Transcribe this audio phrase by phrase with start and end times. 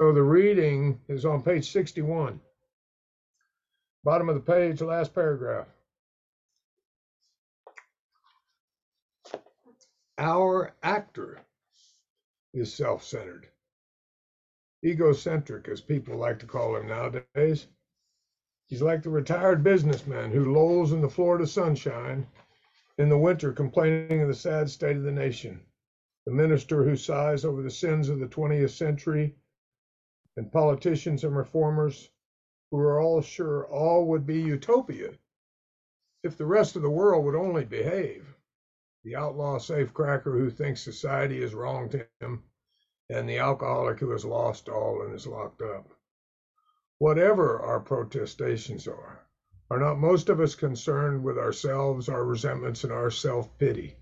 [0.00, 2.40] So the reading is on page 61.
[4.02, 5.66] Bottom of the page, last paragraph.
[10.16, 11.42] Our actor
[12.54, 13.48] is self centered,
[14.82, 17.66] egocentric, as people like to call him nowadays.
[18.68, 22.26] He's like the retired businessman who lolls in the Florida sunshine
[22.96, 25.60] in the winter complaining of the sad state of the nation,
[26.24, 29.34] the minister who sighs over the sins of the 20th century,
[30.36, 32.10] and politicians and reformers
[32.70, 35.12] who are all sure all would be utopia
[36.22, 38.36] if the rest of the world would only behave.
[39.04, 42.44] The outlaw safecracker who thinks society has wronged him,
[43.08, 45.88] and the alcoholic who has lost all and is locked up.
[46.98, 49.26] Whatever our protestations are,
[49.70, 53.96] are not most of us concerned with ourselves, our resentments, and our self pity?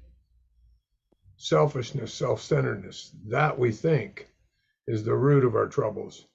[1.37, 4.29] Selfishness, self centeredness, that we think
[4.88, 6.27] is the root of our troubles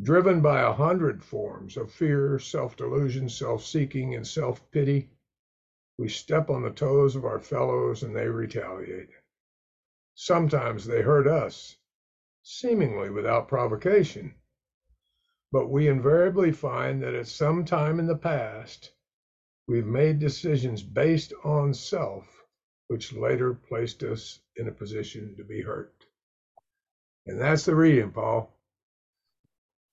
[0.00, 5.10] driven by a hundred forms of fear, self delusion, self seeking, and self pity,
[5.98, 9.10] we step on the toes of our fellows and they retaliate.
[10.14, 11.76] Sometimes they hurt us,
[12.44, 14.34] seemingly without provocation.
[15.50, 18.92] But we invariably find that at some time in the past,
[19.66, 22.44] we've made decisions based on self,
[22.86, 25.97] which later placed us in a position to be hurt.
[27.28, 28.58] And that's the reading, Paul.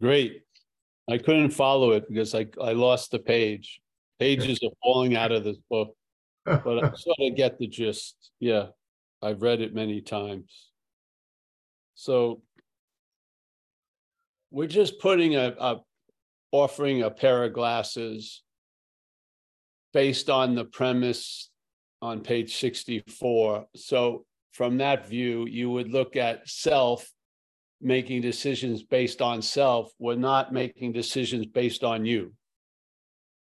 [0.01, 0.43] Great.
[1.09, 3.81] I couldn't follow it because I, I lost the page.
[4.19, 5.95] Pages are falling out of this book,
[6.45, 8.31] but I sort of get the gist.
[8.39, 8.67] Yeah,
[9.21, 10.69] I've read it many times.
[11.95, 12.41] So
[14.49, 15.81] we're just putting a, a
[16.53, 18.41] offering a pair of glasses
[19.93, 21.49] based on the premise
[22.01, 23.65] on page 64.
[23.75, 27.05] So from that view, you would look at self
[27.81, 32.33] making decisions based on self, we're not making decisions based on you.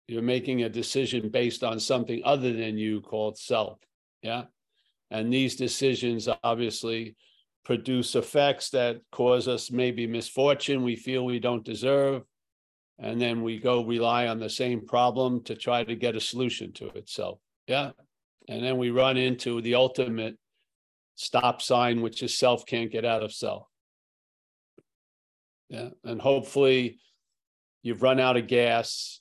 [0.06, 3.78] You're making a decision based on something other than you called self.
[4.22, 4.44] Yeah.
[5.10, 7.16] And these decisions obviously
[7.64, 12.22] produce effects that cause us maybe misfortune we feel we don't deserve.
[12.98, 16.72] And then we go rely on the same problem to try to get a solution
[16.74, 17.38] to itself.
[17.66, 17.90] Yeah.
[18.48, 20.36] And then we run into the ultimate
[21.14, 23.67] stop sign, which is self can't get out of self.
[25.68, 26.98] Yeah, and hopefully
[27.82, 29.20] you've run out of gas,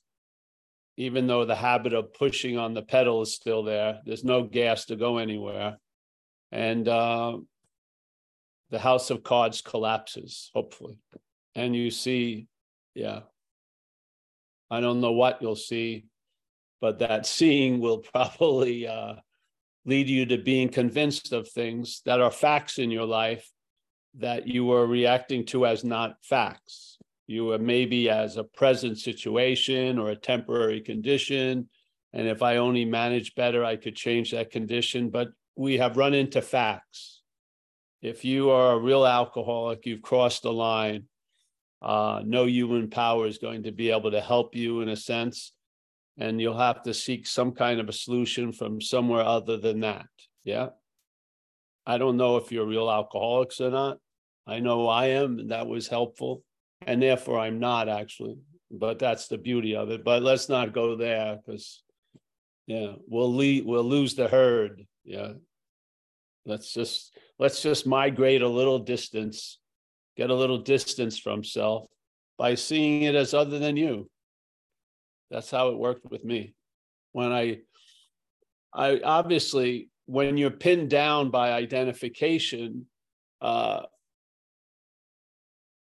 [0.95, 3.99] even though the habit of pushing on the pedal is still there.
[4.05, 5.77] There's no gas to go anywhere.
[6.51, 7.37] And uh,
[8.69, 10.97] the house of cards collapses, hopefully.
[11.55, 12.47] And you see,
[12.95, 13.21] yeah,
[14.69, 16.05] I don't know what you'll see,
[16.81, 19.15] but that seeing will probably uh,
[19.85, 23.49] lead you to being convinced of things that are facts in your life
[24.17, 26.97] that you were reacting to as not facts.
[27.27, 31.69] You were maybe as a present situation or a temporary condition.
[32.13, 35.09] And if I only manage better, I could change that condition.
[35.09, 37.21] But we have run into facts.
[38.01, 41.05] If you are a real alcoholic, you've crossed the line.
[41.81, 45.51] Uh, no human power is going to be able to help you in a sense.
[46.17, 50.07] And you'll have to seek some kind of a solution from somewhere other than that.
[50.43, 50.69] Yeah.
[51.85, 53.99] I don't know if you're real alcoholics or not.
[54.47, 56.43] I know I am, and that was helpful.
[56.85, 58.37] And therefore, I'm not actually,
[58.71, 60.03] but that's the beauty of it.
[60.03, 61.83] But let's not go there because,
[62.65, 64.85] yeah, we'll lead, we'll lose the herd.
[65.03, 65.33] Yeah,
[66.45, 69.59] let's just let's just migrate a little distance,
[70.15, 71.89] get a little distance from self
[72.37, 74.09] by seeing it as other than you.
[75.29, 76.53] That's how it worked with me.
[77.11, 77.59] When I,
[78.73, 82.85] I obviously when you're pinned down by identification,
[83.41, 83.81] uh,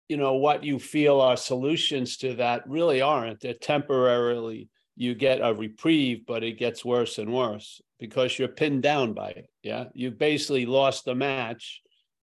[0.09, 3.41] you know what you feel are solutions to that really aren't.
[3.41, 8.83] They're temporarily you get a reprieve but it gets worse and worse because you're pinned
[8.83, 9.85] down by it yeah?
[9.95, 11.83] You basically lost the match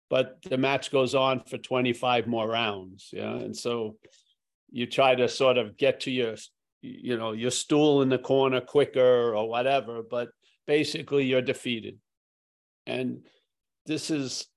[0.10, 3.36] but the match goes on for 25 more rounds yeah?
[3.36, 3.98] And so
[4.72, 6.36] you try to sort of get to your
[6.82, 10.30] you know your stool in the corner quicker or whatever but
[10.66, 11.98] basically you're defeated.
[12.86, 13.26] And
[13.86, 14.48] this is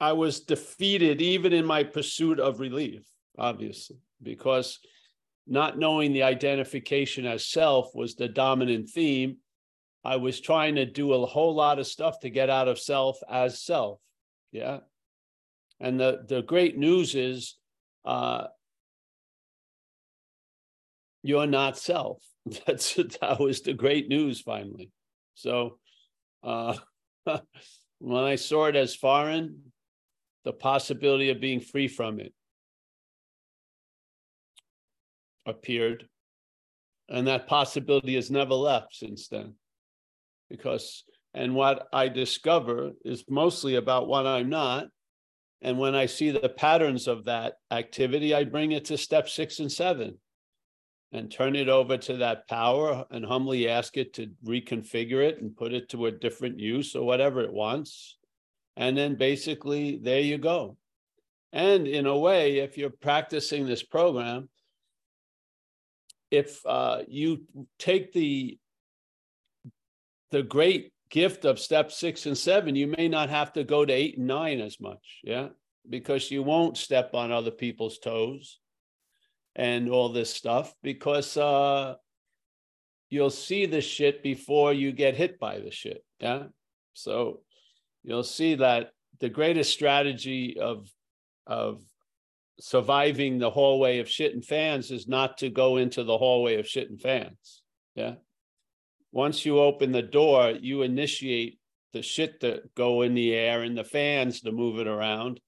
[0.00, 3.02] I was defeated even in my pursuit of relief,
[3.38, 4.78] obviously, because
[5.46, 9.36] not knowing the identification as self was the dominant theme.
[10.02, 13.18] I was trying to do a whole lot of stuff to get out of self
[13.28, 14.00] as self.
[14.52, 14.78] Yeah.
[15.78, 17.56] And the, the great news is
[18.04, 18.46] uh,
[21.22, 22.22] you're not self.
[22.66, 24.90] That's that was the great news finally.
[25.34, 25.78] So
[26.42, 26.76] uh,
[27.98, 29.69] when I saw it as foreign,
[30.44, 32.32] the possibility of being free from it
[35.46, 36.08] appeared.
[37.08, 39.54] And that possibility has never left since then.
[40.48, 41.04] Because,
[41.34, 44.88] and what I discover is mostly about what I'm not.
[45.62, 49.58] And when I see the patterns of that activity, I bring it to step six
[49.58, 50.18] and seven
[51.12, 55.56] and turn it over to that power and humbly ask it to reconfigure it and
[55.56, 58.16] put it to a different use or whatever it wants.
[58.80, 60.78] And then basically, there you go.
[61.52, 64.48] And in a way, if you're practicing this program,
[66.30, 67.42] if uh, you
[67.78, 68.58] take the
[70.30, 73.92] the great gift of step six and seven, you may not have to go to
[73.92, 75.48] eight and nine as much, yeah,
[75.90, 78.60] because you won't step on other people's toes
[79.56, 81.96] and all this stuff because uh,
[83.10, 86.44] you'll see the shit before you get hit by the shit, yeah.
[86.94, 87.42] So
[88.02, 90.88] you'll see that the greatest strategy of
[91.46, 91.82] of
[92.60, 96.68] surviving the hallway of shit and fans is not to go into the hallway of
[96.68, 97.62] shit and fans.
[97.94, 98.14] Yeah.
[99.12, 101.58] Once you open the door, you initiate
[101.92, 105.40] the shit to go in the air and the fans to move it around.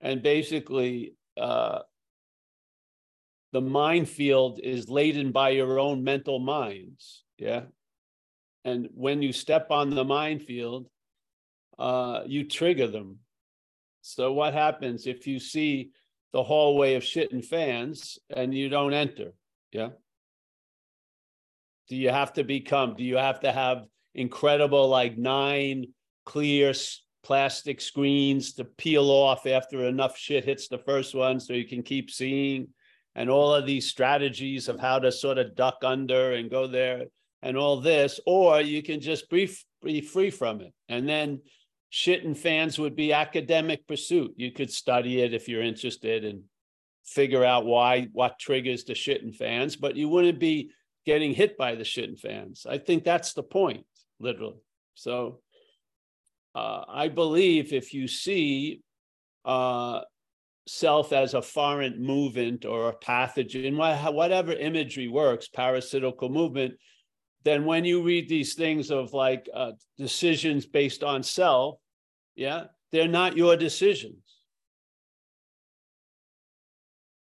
[0.00, 1.80] And basically, uh,
[3.52, 7.22] the minefield is laden by your own mental minds.
[7.38, 7.62] Yeah.
[8.64, 10.88] And when you step on the minefield,
[11.78, 13.18] uh, you trigger them.
[14.02, 15.90] So, what happens if you see
[16.34, 19.32] the hallway of shit and fans and you don't enter.
[19.70, 19.90] Yeah.
[21.88, 23.86] Do you have to become, do you have to have
[24.16, 25.86] incredible, like nine
[26.26, 26.74] clear
[27.22, 31.84] plastic screens to peel off after enough shit hits the first one so you can
[31.84, 32.66] keep seeing?
[33.14, 37.04] And all of these strategies of how to sort of duck under and go there
[37.42, 39.48] and all this, or you can just be,
[39.84, 40.72] be free from it.
[40.88, 41.42] And then
[41.96, 44.34] shit and fans would be academic pursuit.
[44.36, 46.42] You could study it if you're interested and
[47.06, 50.72] figure out why what triggers the shit and fans, but you wouldn't be
[51.06, 52.66] getting hit by the shit and fans.
[52.68, 53.86] I think that's the point,
[54.18, 54.56] literally.
[54.94, 55.38] So
[56.56, 58.82] uh, I believe if you see
[59.44, 60.00] uh,
[60.66, 63.76] self as a foreign movement or a pathogen,
[64.12, 66.74] whatever imagery works, parasitical movement,
[67.44, 71.78] then when you read these things of like uh, decisions based on self,
[72.34, 74.18] yeah, they're not your decisions.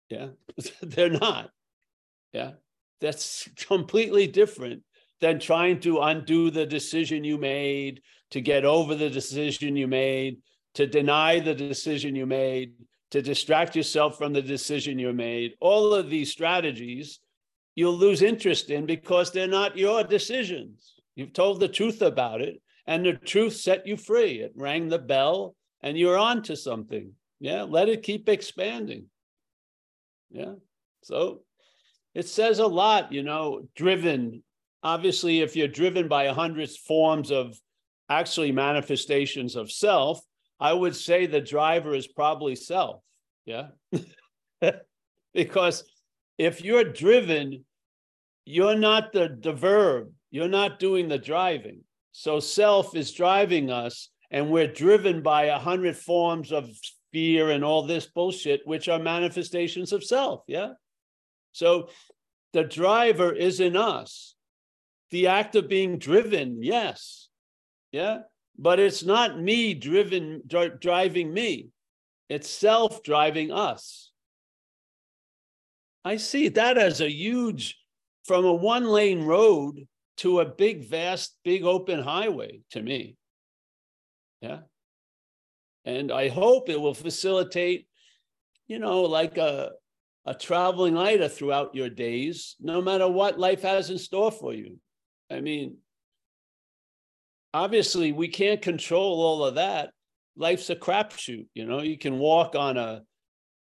[0.08, 0.28] Yeah,
[0.82, 1.50] they're not.
[2.32, 2.52] Yeah,
[3.00, 4.82] that's completely different
[5.20, 10.38] than trying to undo the decision you made, to get over the decision you made,
[10.74, 12.74] to deny the decision you made,
[13.10, 15.52] to distract yourself from the decision you made.
[15.60, 17.20] All of these strategies
[17.74, 20.94] you'll lose interest in because they're not your decisions.
[21.14, 24.40] You've told the truth about it and the truth set you free.
[24.40, 27.12] It rang the bell and you're on to something.
[27.40, 29.06] Yeah, let it keep expanding.
[30.30, 30.54] Yeah.
[31.02, 31.40] So
[32.14, 34.42] it says a lot, you know, driven.
[34.82, 37.58] Obviously, if you're driven by a hundred forms of
[38.08, 40.20] actually manifestations of self,
[40.60, 43.02] I would say the driver is probably self.
[43.44, 43.68] Yeah.
[45.34, 45.84] because
[46.38, 47.64] if you're driven,
[48.44, 51.80] you're not the, the verb, you're not doing the driving.
[52.12, 56.70] So self is driving us, and we're driven by a hundred forms of
[57.12, 60.42] fear and all this bullshit, which are manifestations of self.
[60.46, 60.72] Yeah.
[61.52, 61.88] So
[62.52, 64.34] the driver is in us.
[65.10, 67.28] The act of being driven, yes.
[67.90, 68.20] Yeah.
[68.58, 71.68] But it's not me driven, dri- driving me,
[72.28, 74.10] it's self driving us.
[76.04, 77.78] I see that as a huge,
[78.24, 79.86] from a one lane road
[80.18, 83.16] to a big, vast, big open highway to me.
[84.40, 84.60] Yeah.
[85.84, 87.86] And I hope it will facilitate,
[88.66, 89.72] you know, like a,
[90.26, 94.78] a traveling lighter throughout your days, no matter what life has in store for you.
[95.30, 95.78] I mean,
[97.52, 99.90] obviously, we can't control all of that.
[100.36, 101.46] Life's a crapshoot.
[101.54, 103.02] You know, you can walk on a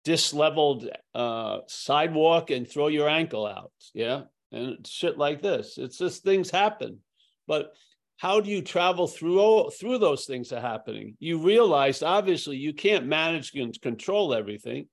[0.05, 3.73] disleveled uh, sidewalk and throw your ankle out.
[3.93, 5.79] Yeah and shit like this.
[5.79, 6.99] It's just things happen.
[7.47, 7.73] But
[8.19, 11.17] how do you travel through through those things that are happening?
[11.21, 14.89] You realize obviously you can't manage and control everything.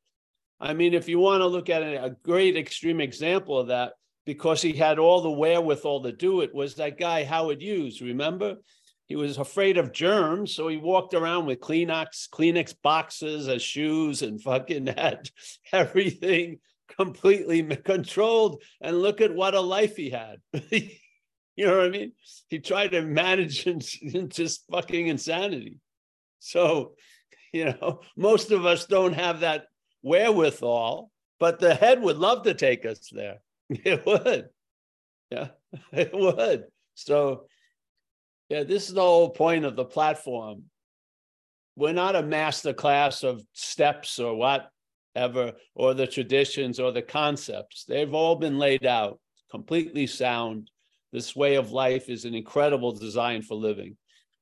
[0.60, 3.94] I mean, if you want to look at a, a great extreme example of that,
[4.26, 8.02] because he had all the wherewithal to do it, was that guy Howard Hughes.
[8.02, 8.56] Remember,
[9.08, 14.22] he was afraid of germs, so he walked around with Kleenex Kleenex boxes as shoes
[14.22, 15.30] and fucking had
[15.72, 18.62] everything completely controlled.
[18.82, 20.38] And look at what a life he had.
[20.72, 22.12] you know what I mean?
[22.50, 23.80] He tried to manage in,
[24.30, 25.80] just fucking insanity.
[26.40, 26.96] So,
[27.54, 29.68] You know, most of us don't have that
[30.04, 33.38] wherewithal, but the head would love to take us there.
[33.70, 34.50] It would.
[35.32, 35.48] Yeah,
[35.94, 36.66] it would.
[36.96, 37.48] So,
[38.50, 40.64] yeah, this is the whole point of the platform.
[41.76, 44.36] We're not a master class of steps or
[45.16, 47.86] whatever, or the traditions or the concepts.
[47.86, 49.20] They've all been laid out
[49.50, 50.70] completely sound.
[51.12, 53.96] This way of life is an incredible design for living.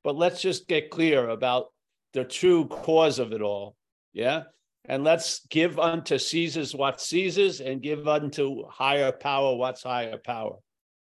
[0.03, 1.67] But let's just get clear about
[2.13, 3.75] the true cause of it all.
[4.11, 4.43] Yeah.
[4.85, 10.57] And let's give unto Caesar's what Caesar's and give unto higher power what's higher power.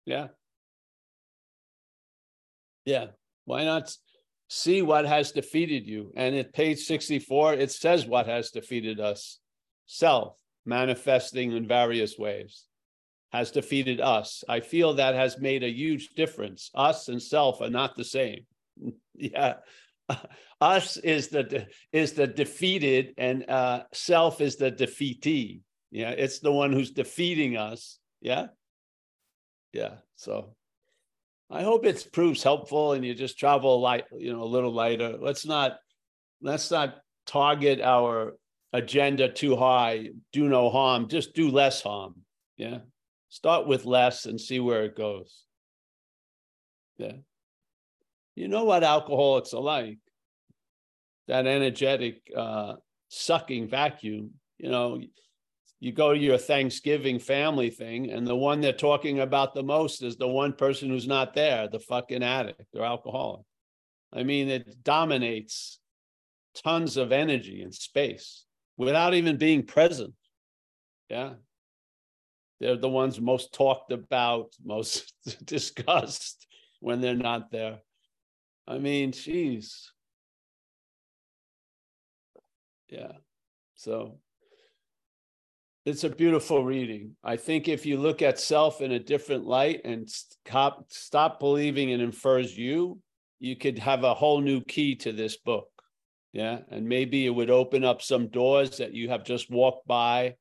[0.05, 0.29] Yeah.
[2.85, 3.07] Yeah.
[3.47, 3.95] Why not
[4.49, 6.13] see what has defeated you?
[6.17, 9.39] And at page 64, it says what has defeated us
[9.87, 12.65] self, manifesting in various ways,
[13.33, 14.45] has defeated us.
[14.49, 16.71] I feel that has made a huge difference.
[16.75, 18.47] Us and self are not the same.
[19.15, 19.55] yeah.
[20.61, 25.61] Us is the is the defeated, and uh, self is the defeatee.
[25.91, 27.99] Yeah, it's the one who's defeating us.
[28.21, 28.49] Yeah,
[29.73, 29.97] yeah.
[30.17, 30.55] So
[31.51, 35.17] I hope it proves helpful and you just travel light, you know, a little lighter.
[35.21, 35.79] Let's not
[36.43, 38.37] let's not target our
[38.75, 42.17] agenda too high, do no harm, just do less harm.
[42.57, 42.79] Yeah.
[43.29, 45.45] Start with less and see where it goes.
[46.99, 47.19] Yeah.
[48.35, 49.99] You know what alcoholics are like.
[51.29, 52.75] That energetic uh
[53.09, 55.01] sucking vacuum, you know,
[55.79, 60.03] you go to your Thanksgiving family thing, and the one they're talking about the most
[60.03, 63.45] is the one person who's not there, the fucking addict or alcoholic.
[64.13, 65.79] I mean, it dominates
[66.65, 68.44] tons of energy and space
[68.77, 70.15] without even being present.
[71.09, 71.35] Yeah.
[72.61, 75.13] They're the ones most talked about, most
[75.45, 76.47] discussed
[76.81, 77.79] when they're not there.
[78.67, 79.91] I mean, geez.
[82.89, 83.13] Yeah.
[83.75, 84.19] So
[85.85, 87.17] it's a beautiful reading.
[87.23, 91.91] I think if you look at self in a different light and stop stop believing
[91.91, 93.01] it infers you,
[93.39, 95.69] you could have a whole new key to this book.
[96.35, 96.59] Yeah.
[96.69, 100.35] And maybe it would open up some doors that you have just walked by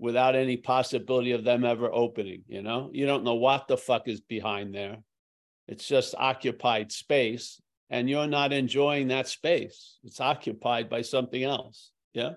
[0.00, 2.42] without any possibility of them ever opening.
[2.48, 4.98] You know, you don't know what the fuck is behind there.
[5.68, 9.98] It's just occupied space, and you're not enjoying that space.
[10.02, 11.92] It's occupied by something else.
[12.12, 12.32] Yeah.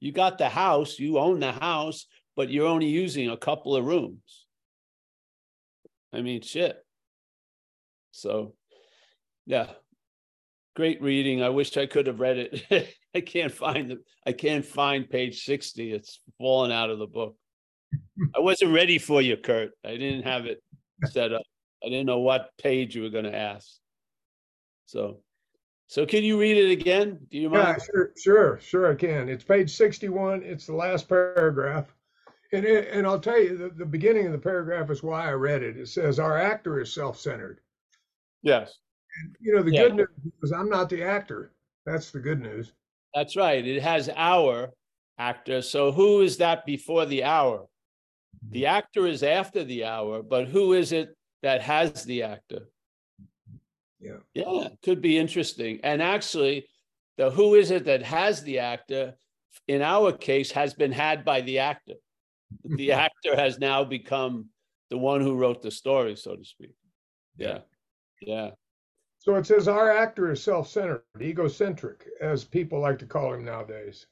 [0.00, 3.84] You got the house, you own the house, but you're only using a couple of
[3.84, 4.46] rooms.
[6.12, 6.76] I mean, shit.
[8.10, 8.54] So,
[9.46, 9.68] yeah,
[10.76, 11.42] great reading.
[11.42, 12.94] I wish I could have read it.
[13.14, 13.98] I can't find the.
[14.26, 15.92] I can't find page sixty.
[15.92, 17.36] It's fallen out of the book.
[18.36, 19.70] I wasn't ready for you, Kurt.
[19.84, 20.62] I didn't have it
[21.10, 21.42] set up.
[21.84, 23.68] I didn't know what page you were going to ask.
[24.86, 25.20] So,
[25.88, 27.18] so can you read it again?
[27.30, 27.78] Do you mind?
[27.78, 29.28] Yeah, sure, sure, sure I can.
[29.28, 30.42] It's page 61.
[30.42, 31.86] It's the last paragraph.
[32.52, 35.32] And, it, and I'll tell you, the, the beginning of the paragraph is why I
[35.32, 35.76] read it.
[35.76, 37.60] It says, Our actor is self centered.
[38.42, 38.78] Yes.
[39.20, 39.82] And, you know, the yeah.
[39.82, 40.08] good news
[40.42, 41.52] is I'm not the actor.
[41.84, 42.72] That's the good news.
[43.14, 43.66] That's right.
[43.66, 44.70] It has our
[45.18, 45.62] actor.
[45.62, 47.66] So who is that before the hour?
[48.50, 52.68] The actor is after the hour, but who is it that has the actor?
[53.98, 54.18] Yeah.
[54.34, 55.80] Yeah, could be interesting.
[55.82, 56.68] And actually,
[57.16, 59.14] the who is it that has the actor,
[59.66, 61.94] in our case, has been had by the actor.
[62.64, 64.50] The actor has now become
[64.90, 66.74] the one who wrote the story, so to speak.
[67.36, 67.60] Yeah.
[68.20, 68.50] Yeah.
[69.26, 73.44] So it says our actor is self centered, egocentric, as people like to call him
[73.44, 74.06] nowadays.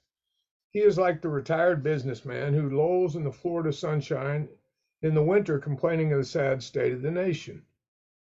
[0.72, 4.48] He is like the retired businessman who lolls in the Florida sunshine
[5.02, 7.64] in the winter complaining of the sad state of the nation.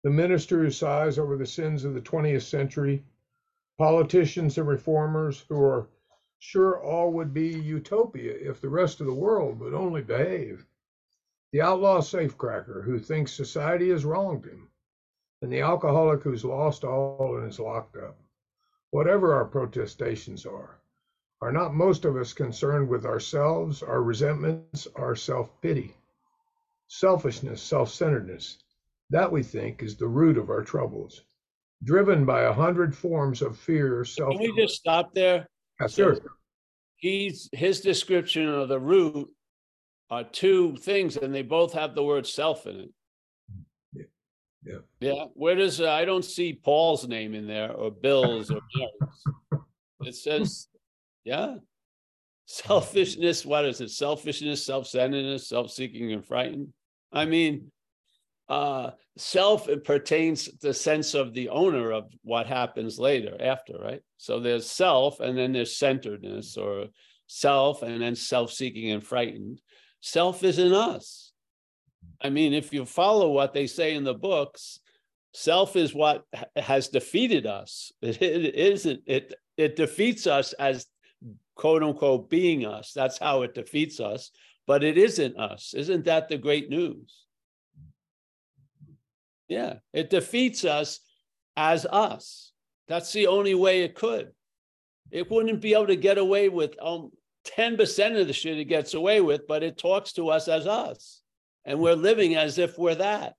[0.03, 3.03] The minister who sighs over the sins of the 20th century,
[3.79, 5.89] politicians and reformers who are
[6.37, 10.67] sure all would be utopia if the rest of the world would only behave,
[11.51, 14.69] the outlaw safecracker who thinks society has wronged him,
[15.45, 18.17] and the alcoholic who's lost all and is locked up.
[18.89, 20.79] Whatever our protestations are,
[21.39, 25.93] are not most of us concerned with ourselves, our resentments, our self pity,
[26.87, 28.57] selfishness, self centeredness,
[29.11, 31.21] that, we think, is the root of our troubles.
[31.83, 34.31] Driven by a hundred forms of fear, self.
[34.31, 35.47] Can we just stop there?
[35.79, 36.17] Yes, sir.
[36.95, 39.29] He's his description of the root
[40.09, 42.89] are two things, and they both have the word self in it.
[44.65, 44.79] Yeah.
[44.99, 45.25] Yeah.
[45.33, 49.63] Where does uh, I don't see Paul's name in there or Bill's or Mary's.
[50.01, 50.67] It says,
[51.23, 51.55] yeah.
[52.47, 53.89] Selfishness, what is it?
[53.89, 56.73] Selfishness, self-centeredness, self-seeking and frightened.
[57.11, 57.71] I mean,
[58.49, 64.01] uh, self it pertains the sense of the owner of what happens later after, right?
[64.17, 66.87] So there's self, and then there's centeredness or
[67.25, 69.59] self, and then self-seeking and frightened.
[70.01, 71.24] Self is in us.
[72.21, 74.79] I mean, if you follow what they say in the books,
[75.33, 76.23] self is what
[76.55, 77.91] has defeated us.
[78.01, 79.01] It, it isn't.
[79.05, 80.87] It it defeats us as
[81.55, 82.91] quote unquote being us.
[82.93, 84.31] That's how it defeats us.
[84.67, 85.73] But it isn't us.
[85.75, 87.25] Isn't that the great news?
[89.47, 91.01] Yeah, it defeats us
[91.55, 92.51] as us.
[92.87, 94.31] That's the only way it could.
[95.11, 97.11] It wouldn't be able to get away with um,
[97.45, 101.21] 10% of the shit it gets away with, but it talks to us as us.
[101.65, 103.33] And we're living as if we're that.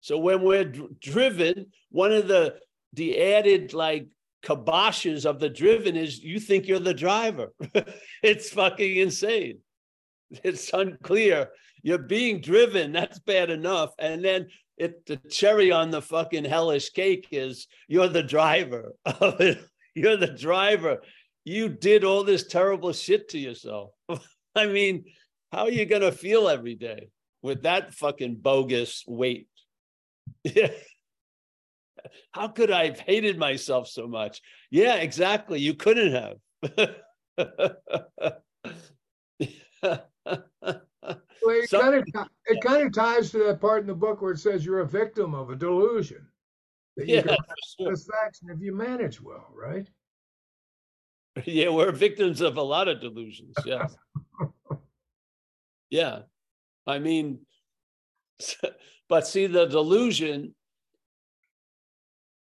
[0.00, 2.56] So when we're dr- driven, one of the
[2.92, 4.06] the added like
[4.44, 7.52] kiboshes of the driven is you think you're the driver.
[8.22, 9.58] it's fucking insane.
[10.30, 11.48] It's unclear.
[11.82, 13.90] You're being driven, that's bad enough.
[13.98, 19.40] And then it the cherry on the fucking hellish cake is you're the driver of
[19.40, 19.58] it.
[19.96, 21.02] You're the driver.
[21.44, 23.92] You did all this terrible shit to yourself.
[24.56, 25.04] I mean,
[25.52, 27.10] how are you gonna feel every day
[27.44, 29.48] with that fucking bogus weight?
[30.42, 30.72] Yeah.
[32.32, 34.40] How could I have hated myself so much?
[34.70, 35.60] Yeah, exactly.
[35.60, 36.38] You couldn't have.
[41.42, 42.04] Well, it kind of
[42.46, 44.86] it kind of ties to that part in the book where it says you're a
[44.86, 46.26] victim of a delusion.
[46.96, 47.36] That you yeah, can
[47.78, 47.94] sure.
[47.94, 49.86] satisfaction if you manage well, right?
[51.44, 53.54] yeah, we're victims of a lot of delusions.
[53.66, 53.88] Yeah.
[55.90, 56.20] yeah.
[56.86, 57.40] I mean,
[59.08, 60.54] but see, the delusion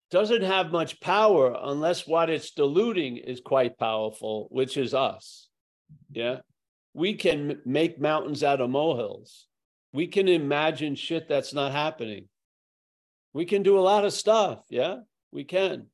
[0.09, 5.49] doesn't have much power unless what it's diluting is quite powerful, which is us.
[6.11, 6.37] Yeah.
[6.93, 9.47] We can make mountains out of molehills.
[9.93, 12.27] We can imagine shit that's not happening.
[13.33, 14.63] We can do a lot of stuff.
[14.69, 14.97] Yeah.
[15.31, 15.87] We can.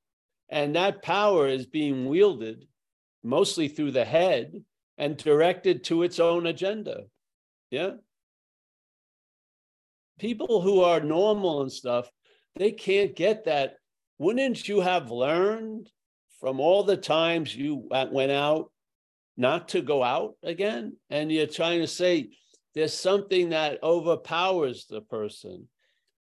[0.50, 2.66] And that power is being wielded
[3.24, 4.64] mostly through the head
[4.98, 7.06] and directed to its own agenda.
[7.72, 7.94] Yeah.
[10.20, 12.10] People who are normal and stuff,
[12.56, 13.76] they can't get that.
[14.20, 15.90] Wouldn't you have learned
[16.40, 18.72] from all the times you went out
[19.38, 20.98] not to go out again?
[21.10, 22.30] And you're trying to say
[22.76, 25.68] there's something that overpowers the person,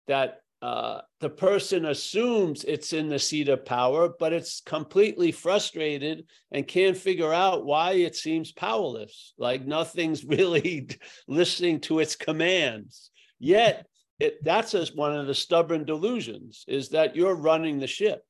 [0.07, 6.25] that uh, the person assumes it's in the seat of power, but it's completely frustrated
[6.51, 10.89] and can't figure out why it seems powerless, like nothing's really
[11.27, 13.11] listening to its commands.
[13.39, 13.87] Yet,
[14.19, 18.23] it, that's one of the stubborn delusions is that you're running the ship.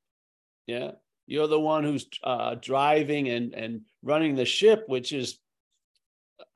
[0.68, 0.92] Yeah.
[1.28, 5.40] You're the one who's uh, driving and, and running the ship, which is,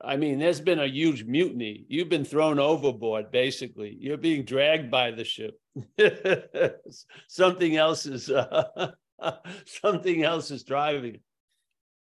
[0.00, 1.86] I mean, there's been a huge mutiny.
[1.88, 3.96] You've been thrown overboard, basically.
[3.98, 5.58] You're being dragged by the ship.
[7.28, 8.92] something else is uh,
[9.64, 11.20] something else is driving.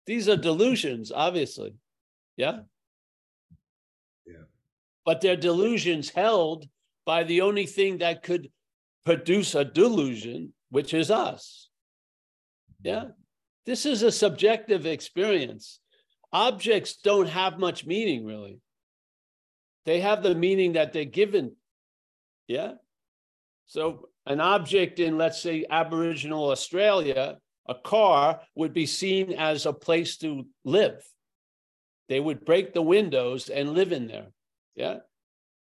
[0.06, 1.74] These are delusions, obviously.
[2.36, 2.60] Yeah.
[5.10, 6.68] But they're delusions held
[7.04, 8.48] by the only thing that could
[9.04, 11.68] produce a delusion, which is us.
[12.80, 13.06] Yeah.
[13.66, 15.80] This is a subjective experience.
[16.32, 18.60] Objects don't have much meaning, really.
[19.84, 21.56] They have the meaning that they're given.
[22.46, 22.74] Yeah.
[23.66, 29.72] So, an object in, let's say, Aboriginal Australia, a car would be seen as a
[29.72, 31.02] place to live.
[32.08, 34.28] They would break the windows and live in there.
[34.74, 34.98] Yeah.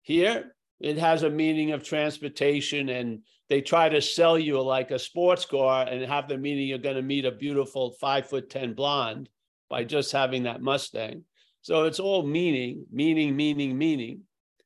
[0.02, 5.00] Here, it has a meaning of transportation, and they try to sell you like a
[5.00, 8.74] sports car and have the meaning you're going to meet a beautiful five foot 10
[8.74, 9.30] blonde
[9.70, 11.24] by just having that Mustang.
[11.62, 14.22] So it's all meaning, meaning, meaning, meaning.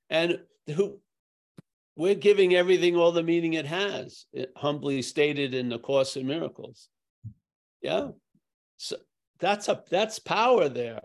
[0.10, 1.00] And who
[1.95, 6.28] we're giving everything all the meaning it has, it humbly stated in the Course in
[6.28, 6.89] Miracles.
[7.82, 8.10] Yeah.
[8.78, 8.98] So
[9.39, 11.02] that's a that's power there.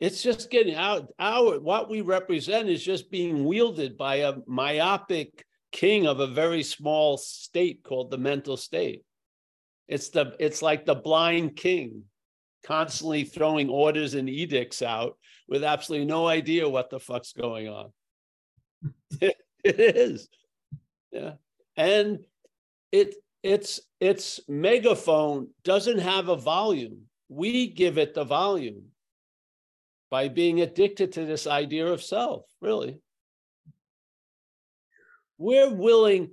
[0.00, 5.44] It's just getting out our what we represent is just being wielded by a myopic
[5.72, 9.02] king of a very small state called the mental state.
[9.88, 12.04] It's the it's like the blind king
[12.64, 15.16] constantly throwing orders and edicts out
[15.48, 17.90] with absolutely no idea what the fuck's going on.
[19.20, 20.28] it is.
[21.10, 21.32] Yeah.
[21.76, 22.24] And
[22.92, 27.02] it it's its megaphone doesn't have a volume.
[27.28, 28.84] We give it the volume
[30.10, 32.98] by being addicted to this idea of self, really.
[35.36, 36.30] We're willing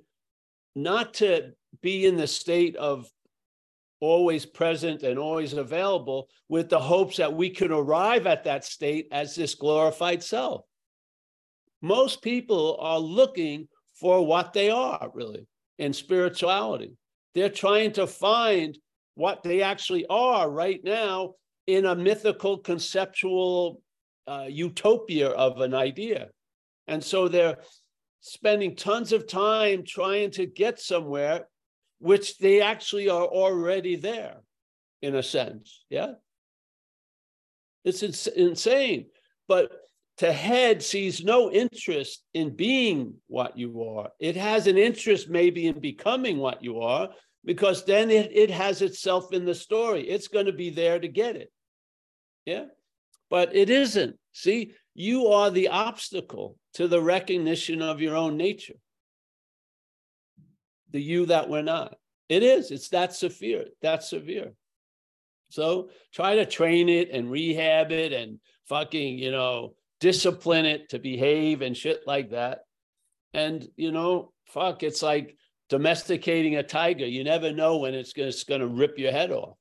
[0.75, 3.09] not to be in the state of
[3.99, 9.07] always present and always available with the hopes that we can arrive at that state
[9.11, 10.65] as this glorified self.
[11.81, 13.67] Most people are looking
[13.99, 16.93] for what they are really in spirituality.
[17.33, 18.77] They're trying to find
[19.15, 21.33] what they actually are right now
[21.67, 23.81] in a mythical conceptual
[24.27, 26.29] uh, utopia of an idea.
[26.87, 27.57] And so they're
[28.21, 31.47] spending tons of time trying to get somewhere,
[31.99, 34.37] which they actually are already there
[35.01, 35.85] in a sense.
[35.89, 36.13] Yeah.
[37.83, 39.07] It's ins- insane.
[39.47, 39.71] But
[40.17, 44.09] to head sees no interest in being what you are.
[44.19, 47.09] It has an interest maybe in becoming what you are,
[47.43, 50.07] because then it, it has itself in the story.
[50.07, 51.51] It's going to be there to get it.
[52.45, 52.65] Yeah.
[53.29, 54.17] But it isn't.
[54.33, 58.75] See, you are the obstacle to the recognition of your own nature.
[60.91, 61.97] The you that we're not.
[62.29, 62.71] It is.
[62.71, 63.65] It's that severe.
[63.81, 64.53] That severe.
[65.49, 70.99] So try to train it and rehab it and fucking, you know, discipline it to
[70.99, 72.59] behave and shit like that.
[73.33, 75.37] And, you know, fuck, it's like
[75.69, 77.05] domesticating a tiger.
[77.05, 79.57] You never know when it's it's gonna rip your head off.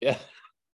[0.00, 0.18] Yeah.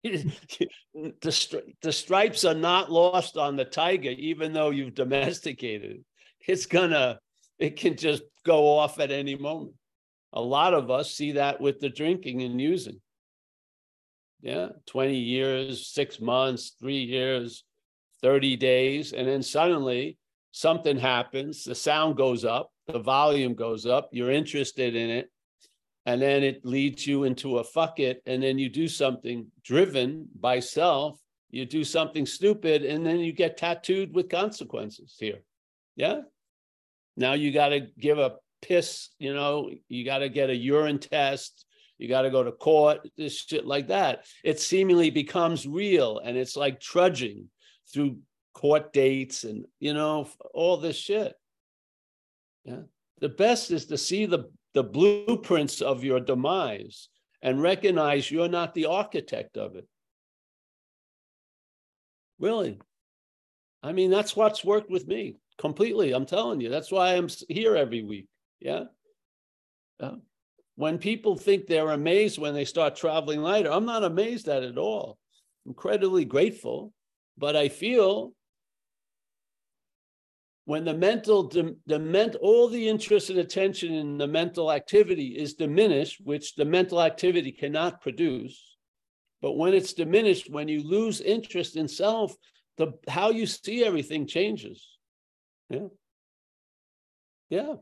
[1.22, 6.06] the, the stripes are not lost on the tiger, even though you've domesticated it.
[6.48, 7.20] It's gonna,
[7.58, 9.74] it can just go off at any moment.
[10.34, 13.02] A lot of us see that with the drinking and using.
[14.42, 17.64] Yeah, 20 years, six months, three years,
[18.22, 19.12] 30 days.
[19.14, 20.18] And then suddenly
[20.52, 25.32] something happens, the sound goes up, the volume goes up, you're interested in it.
[26.06, 28.22] And then it leads you into a fuck it.
[28.26, 33.32] And then you do something driven by self, you do something stupid, and then you
[33.32, 35.40] get tattooed with consequences here.
[35.96, 36.22] Yeah.
[37.18, 41.00] Now you got to give a piss, you know, you got to get a urine
[41.00, 41.66] test
[41.98, 44.26] you got to go to court, this shit like that.
[44.44, 47.50] It seemingly becomes real and it's like trudging
[47.94, 48.18] through
[48.54, 51.34] court dates and, you know, all this shit.
[52.66, 52.82] Yeah.
[53.22, 57.10] The best is to see the, the blueprints of your demise
[57.42, 59.88] and recognize you're not the architect of it.
[62.40, 62.80] Really.
[63.82, 66.12] I mean, that's what's worked with me completely.
[66.12, 66.70] I'm telling you.
[66.70, 68.28] That's why I'm here every week.
[68.60, 68.84] Yeah.
[70.00, 70.16] yeah
[70.76, 74.78] when people think they're amazed when they start traveling lighter, I'm not amazed at it
[74.78, 75.18] all.
[75.66, 76.94] Incredibly grateful,
[77.38, 78.34] but I feel
[80.66, 85.54] when the mental, the ment, all the interest and attention in the mental activity is
[85.54, 88.76] diminished, which the mental activity cannot produce.
[89.42, 92.36] But when it's diminished, when you lose interest in self,
[92.78, 94.98] the how you see everything changes.
[95.70, 95.88] Yeah.
[97.50, 97.76] Yeah.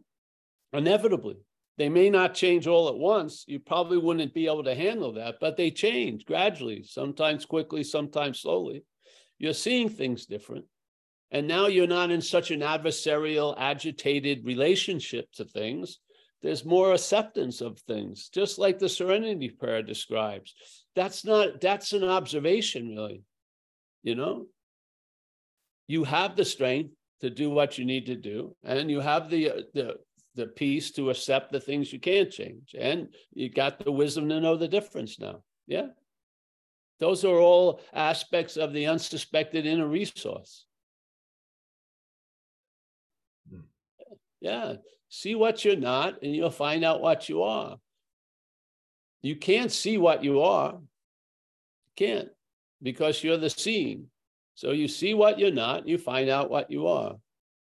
[0.74, 1.38] Inevitably.
[1.78, 3.46] They may not change all at once.
[3.48, 8.42] You probably wouldn't be able to handle that, but they change gradually, sometimes quickly, sometimes
[8.42, 8.84] slowly.
[9.40, 10.66] You're seeing things different.
[11.34, 16.00] And now you're not in such an adversarial, agitated relationship to things.
[16.42, 20.54] There's more acceptance of things, just like the serenity prayer describes.
[20.96, 23.24] That's not, that's an observation, really.
[24.04, 24.46] You know,
[25.88, 29.50] you have the strength to do what you need to do, and you have the,
[29.50, 29.96] uh, the
[30.36, 32.76] the peace to accept the things you can't change.
[32.78, 35.44] And you got the wisdom to know the difference now.
[35.68, 35.88] Yeah.
[37.00, 40.66] Those are all aspects of the unsuspected inner resource.
[44.44, 44.74] Yeah.
[45.08, 47.78] See what you're not, and you'll find out what you are.
[49.22, 50.74] You can't see what you are.
[50.74, 52.30] You can't
[52.82, 54.08] because you're the seeing.
[54.56, 57.16] So you see what you're not, you find out what you are,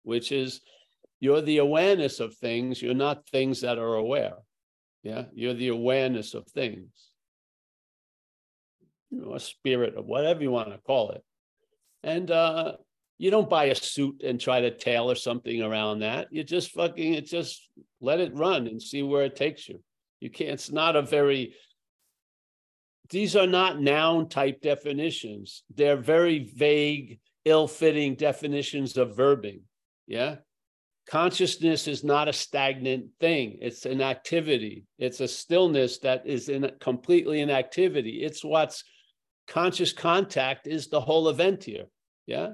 [0.03, 0.60] which is
[1.21, 2.82] you're the awareness of things.
[2.82, 4.34] You're not things that are aware.
[5.03, 5.23] Yeah.
[5.34, 6.91] You're the awareness of things.
[9.10, 11.23] You know, a spirit or whatever you want to call it.
[12.03, 12.73] And uh,
[13.17, 16.27] you don't buy a suit and try to tailor something around that.
[16.32, 19.82] You just fucking it just let it run and see where it takes you.
[20.19, 21.53] You can't, it's not a very
[23.10, 25.63] these are not noun type definitions.
[25.73, 29.62] They're very vague, ill-fitting definitions of verbing.
[30.08, 30.38] Yeah
[31.08, 36.69] consciousness is not a stagnant thing it's an activity it's a stillness that is in
[36.82, 38.84] completely in activity it's what's
[39.47, 41.86] conscious contact is the whole event here
[42.25, 42.49] yeah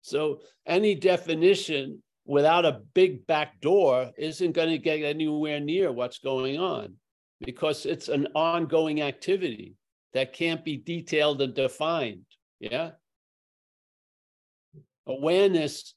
[0.00, 6.18] so any definition without a big back door isn't going to get anywhere near what's
[6.18, 6.94] going on
[7.40, 9.74] because it's an ongoing activity
[10.12, 12.24] that can't be detailed and defined
[12.60, 12.90] yeah?
[15.06, 15.94] Awareness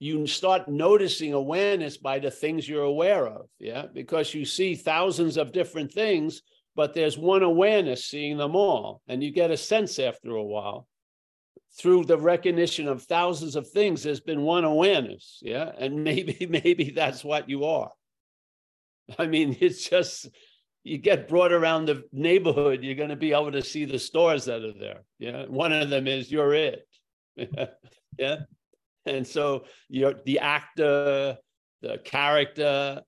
[0.00, 3.86] you start noticing awareness by the things you're aware of yeah?
[3.92, 6.42] Because you see thousands of different things
[6.76, 10.86] but there's one awareness seeing them all and you get a sense after a while
[11.78, 15.38] through the recognition of thousands of things, there's been one awareness.
[15.42, 15.70] Yeah.
[15.78, 17.90] And maybe, maybe that's what you are.
[19.18, 20.28] I mean, it's just,
[20.84, 24.46] you get brought around the neighborhood, you're going to be able to see the stores
[24.46, 25.02] that are there.
[25.18, 25.46] Yeah.
[25.46, 26.86] One of them is you're it.
[28.18, 28.36] yeah.
[29.06, 31.38] And so you're the actor,
[31.82, 33.02] the character.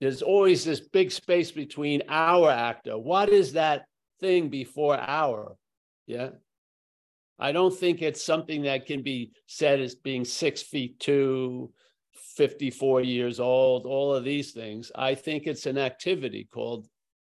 [0.00, 2.96] There's always this big space between our actor.
[2.98, 3.84] What is that
[4.20, 5.56] thing before our?
[6.06, 6.30] Yeah.
[7.38, 11.72] I don't think it's something that can be said as being six feet two,
[12.36, 14.90] 54 years old, all of these things.
[14.94, 16.88] I think it's an activity called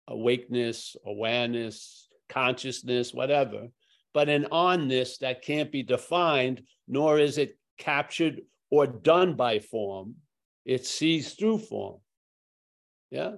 [0.08, 3.68] awakeness, awareness, consciousness, whatever,
[4.12, 8.40] but an onness that can't be defined, nor is it captured
[8.70, 10.16] or done by form.
[10.64, 12.00] It sees through form.
[13.10, 13.34] Yes.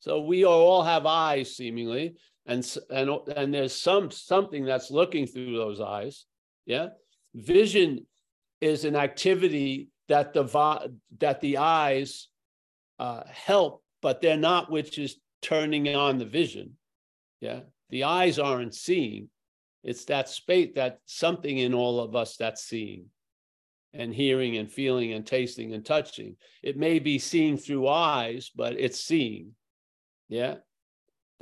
[0.00, 5.56] So we all have eyes, seemingly, and and and there's some something that's looking through
[5.56, 6.26] those eyes
[6.66, 6.88] yeah?
[7.34, 8.06] Vision
[8.60, 12.28] is an activity that the that the eyes
[12.98, 16.76] uh, help but they're not which is turning on the vision
[17.40, 17.60] yeah?
[17.90, 19.28] The eyes aren't seeing.
[19.84, 23.06] It's that space that something in all of us that's seeing
[23.92, 26.36] and hearing and feeling and tasting and touching.
[26.62, 29.50] It may be seeing through eyes but it's seeing
[30.28, 30.56] yeah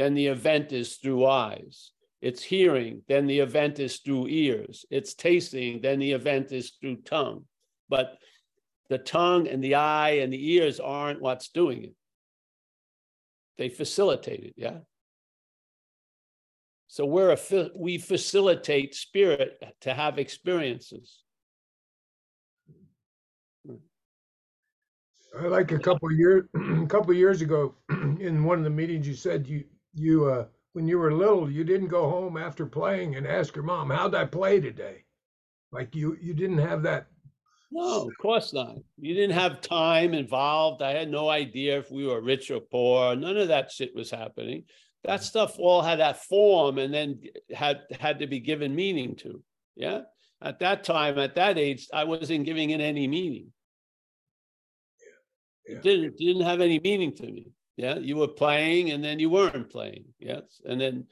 [0.00, 1.90] then the event is through eyes.
[2.22, 4.86] It's hearing, then the event is through ears.
[4.90, 7.44] It's tasting, then the event is through tongue.
[7.90, 8.16] But
[8.88, 11.94] the tongue and the eye and the ears aren't what's doing it.
[13.58, 14.78] They facilitate it, yeah?
[16.86, 21.18] So we're a, we facilitate spirit to have experiences.
[25.38, 27.74] I like a couple years, a couple years ago,
[28.18, 31.64] in one of the meetings, you said you you uh, when you were little, you
[31.64, 35.04] didn't go home after playing and ask your mom, "How'd I play today?"
[35.72, 37.06] Like you you didn't have that.
[37.72, 38.76] No, of course not.
[38.98, 40.82] You didn't have time involved.
[40.82, 43.14] I had no idea if we were rich or poor.
[43.14, 44.64] None of that shit was happening.
[45.04, 47.20] That stuff all had that form and then
[47.54, 49.42] had had to be given meaning to.
[49.76, 50.02] Yeah.
[50.42, 53.52] At that time, at that age, I wasn't giving it any meaning.
[54.98, 55.74] Yeah.
[55.74, 55.76] Yeah.
[55.76, 57.52] It didn't didn't have any meaning to me.
[57.76, 60.04] Yeah, you were playing and then you weren't playing.
[60.18, 61.06] Yes, and then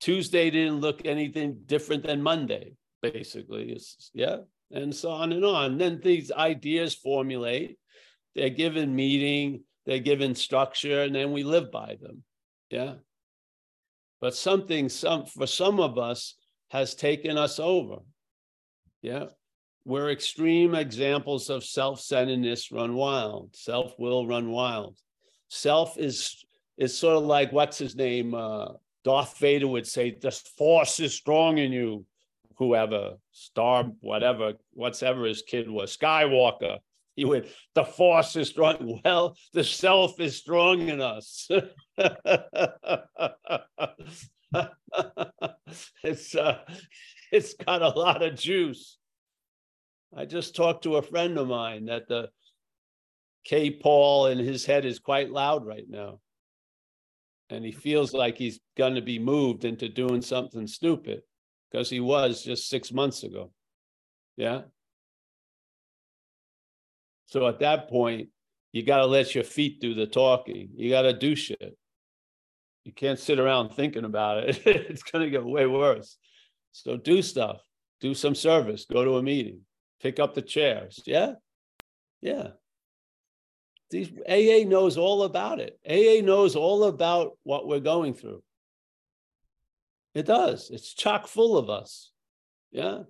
[0.00, 2.74] Tuesday didn't look anything different than Monday.
[3.02, 4.38] Basically, it's, yeah,
[4.70, 5.78] and so on and on.
[5.78, 7.78] then these ideas formulate.
[8.34, 9.64] They're given meaning.
[9.84, 12.24] They're given structure, and then we live by them.
[12.70, 12.94] Yeah.
[14.20, 16.34] But something, some for some of us,
[16.70, 17.98] has taken us over.
[19.02, 19.26] Yeah.
[19.84, 24.98] We're extreme examples of self-centeredness run wild, self-will run wild
[25.48, 26.44] self is
[26.76, 28.34] is sort of like what's his name?
[28.34, 28.72] Uh,
[29.04, 32.06] Darth Vader would say, "The Force is strong in you."
[32.58, 36.78] Whoever, Star, whatever, whatever his kid was, Skywalker.
[37.14, 39.00] He would, the Force is strong.
[39.04, 41.48] Well, the self is strong in us.
[46.02, 46.58] it's uh,
[47.32, 48.98] it's got a lot of juice.
[50.16, 52.30] I just talked to a friend of mine that the
[53.46, 53.70] K.
[53.70, 56.18] Paul in his head is quite loud right now.
[57.48, 61.22] And he feels like he's going to be moved into doing something stupid
[61.70, 63.52] because he was just six months ago.
[64.36, 64.62] Yeah.
[67.26, 68.30] So at that point,
[68.72, 70.70] you got to let your feet do the talking.
[70.74, 71.76] You got to do shit.
[72.84, 74.60] You can't sit around thinking about it.
[74.66, 76.18] it's going to get way worse.
[76.72, 77.60] So do stuff,
[78.00, 79.60] do some service, go to a meeting,
[80.02, 81.00] pick up the chairs.
[81.06, 81.34] Yeah.
[82.20, 82.48] Yeah.
[83.90, 85.78] These AA knows all about it.
[85.88, 88.42] AA knows all about what we're going through.
[90.14, 90.70] It does.
[90.70, 92.10] It's chock full of us.
[92.72, 93.02] Yeah.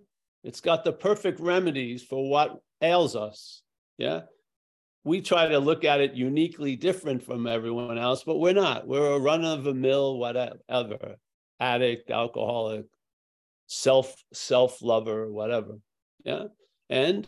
[0.44, 3.62] It's got the perfect remedies for what ails us.
[3.96, 4.22] Yeah.
[5.04, 8.86] We try to look at it uniquely different from everyone else, but we're not.
[8.86, 11.16] We're a run of the mill, whatever,
[11.60, 12.86] addict, alcoholic,
[13.66, 15.78] self self lover, whatever.
[16.24, 16.46] Yeah.
[16.90, 17.26] And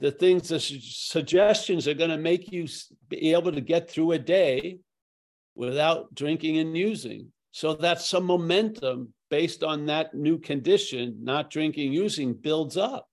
[0.00, 2.66] the things, the suggestions are going to make you
[3.08, 4.78] be able to get through a day
[5.54, 7.28] without drinking and using.
[7.52, 13.08] So that's some momentum based on that new condition, not drinking, using builds up.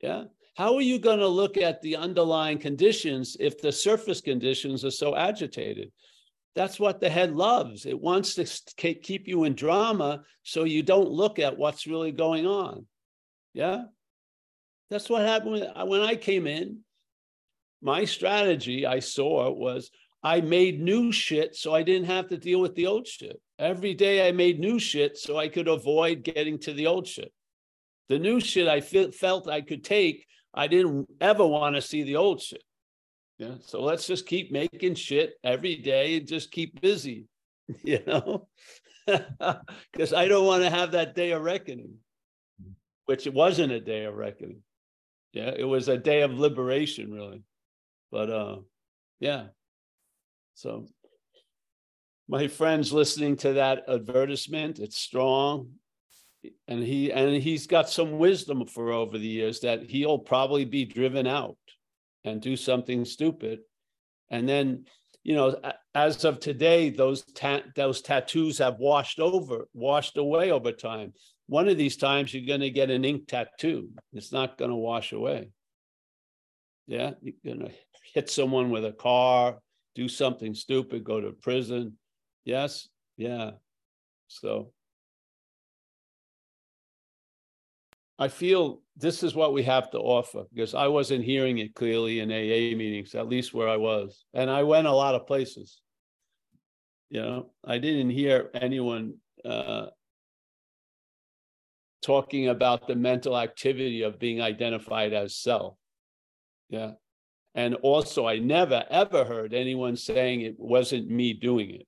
[0.00, 0.24] Yeah.
[0.56, 4.90] How are you going to look at the underlying conditions if the surface conditions are
[4.90, 5.92] so agitated?
[6.56, 7.86] That's what the head loves.
[7.86, 12.46] It wants to keep you in drama so you don't look at what's really going
[12.46, 12.86] on.
[13.54, 13.84] Yeah.
[14.90, 16.80] That's what happened when, when I came in.
[17.80, 19.90] My strategy I saw was
[20.22, 23.40] I made new shit so I didn't have to deal with the old shit.
[23.58, 27.32] Every day I made new shit so I could avoid getting to the old shit.
[28.08, 32.02] The new shit I feel, felt I could take, I didn't ever want to see
[32.02, 32.62] the old shit.
[33.38, 33.54] Yeah.
[33.60, 37.26] So let's just keep making shit every day and just keep busy,
[37.82, 38.48] you know?
[39.92, 41.94] Because I don't want to have that day of reckoning,
[43.06, 44.62] which it wasn't a day of reckoning.
[45.32, 45.52] Yeah.
[45.56, 47.42] It was a day of liberation, really.
[48.10, 48.56] But uh
[49.20, 49.46] yeah.
[50.54, 50.86] So
[52.28, 55.70] my friends listening to that advertisement, it's strong.
[56.68, 60.84] And he and he's got some wisdom for over the years that he'll probably be
[60.84, 61.58] driven out
[62.24, 63.60] and do something stupid.
[64.30, 64.84] And then,
[65.22, 65.60] you know,
[65.94, 71.12] as of today, those ta- those tattoos have washed over, washed away over time.
[71.50, 73.88] One of these times you're going to get an ink tattoo.
[74.12, 75.50] It's not going to wash away.
[76.86, 77.72] Yeah, you're going to
[78.14, 79.58] hit someone with a car,
[79.96, 81.98] do something stupid, go to prison.
[82.44, 83.50] Yes, yeah.
[84.28, 84.70] So
[88.16, 92.20] I feel this is what we have to offer because I wasn't hearing it clearly
[92.20, 94.24] in AA meetings, at least where I was.
[94.34, 95.80] And I went a lot of places.
[97.08, 99.86] You know, I didn't hear anyone uh,
[102.02, 105.76] talking about the mental activity of being identified as self.
[106.68, 106.92] Yeah.
[107.54, 111.86] And also, I never ever heard anyone saying it wasn't me doing it.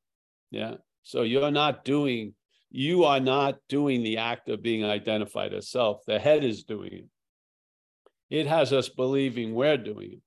[0.51, 0.75] Yeah.
[1.03, 2.35] So you're not doing,
[2.71, 6.01] you are not doing the act of being identified as self.
[6.07, 7.05] The head is doing it.
[8.31, 10.23] It has us believing we're doing it.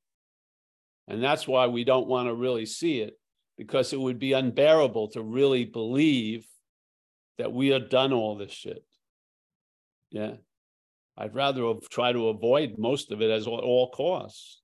[1.08, 3.19] And that's why we don't want to really see it,
[3.58, 6.48] because it would be unbearable to really believe
[7.38, 8.84] that we have done all this shit.
[10.15, 10.36] Yeah.
[11.17, 14.62] I'd rather try to avoid most of it as all costs.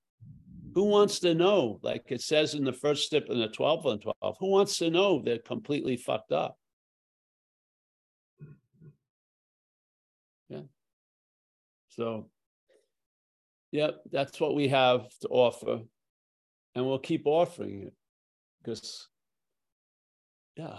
[0.75, 1.77] Who wants to know?
[1.81, 4.89] Like it says in the first step in the 12 and 12, who wants to
[4.89, 6.57] know they're completely fucked up?
[10.47, 10.61] Yeah.
[11.89, 12.29] So,
[13.73, 15.81] yeah, that's what we have to offer.
[16.75, 17.93] And we'll keep offering it
[18.63, 19.09] because,
[20.55, 20.77] yeah,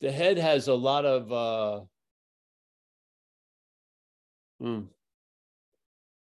[0.00, 1.84] the head has a lot of, uh,
[4.62, 4.82] hmm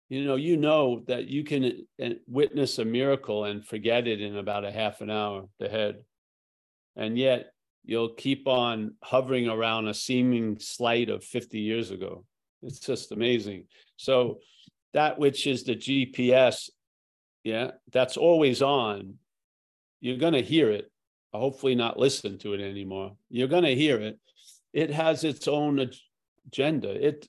[0.09, 4.37] you know you know that you can uh, witness a miracle and forget it in
[4.37, 6.03] about a half an hour the head.
[6.95, 7.51] And yet
[7.83, 12.23] you'll keep on hovering around a seeming slight of 50 years ago.
[12.61, 13.65] It's just amazing.
[13.97, 14.39] So
[14.93, 16.69] that which is the gps
[17.43, 19.15] yeah that's always on.
[20.01, 20.91] You're going to hear it.
[21.33, 23.15] Hopefully not listen to it anymore.
[23.29, 24.19] You're going to hear it.
[24.71, 25.89] It has its own
[26.47, 27.07] agenda.
[27.07, 27.27] It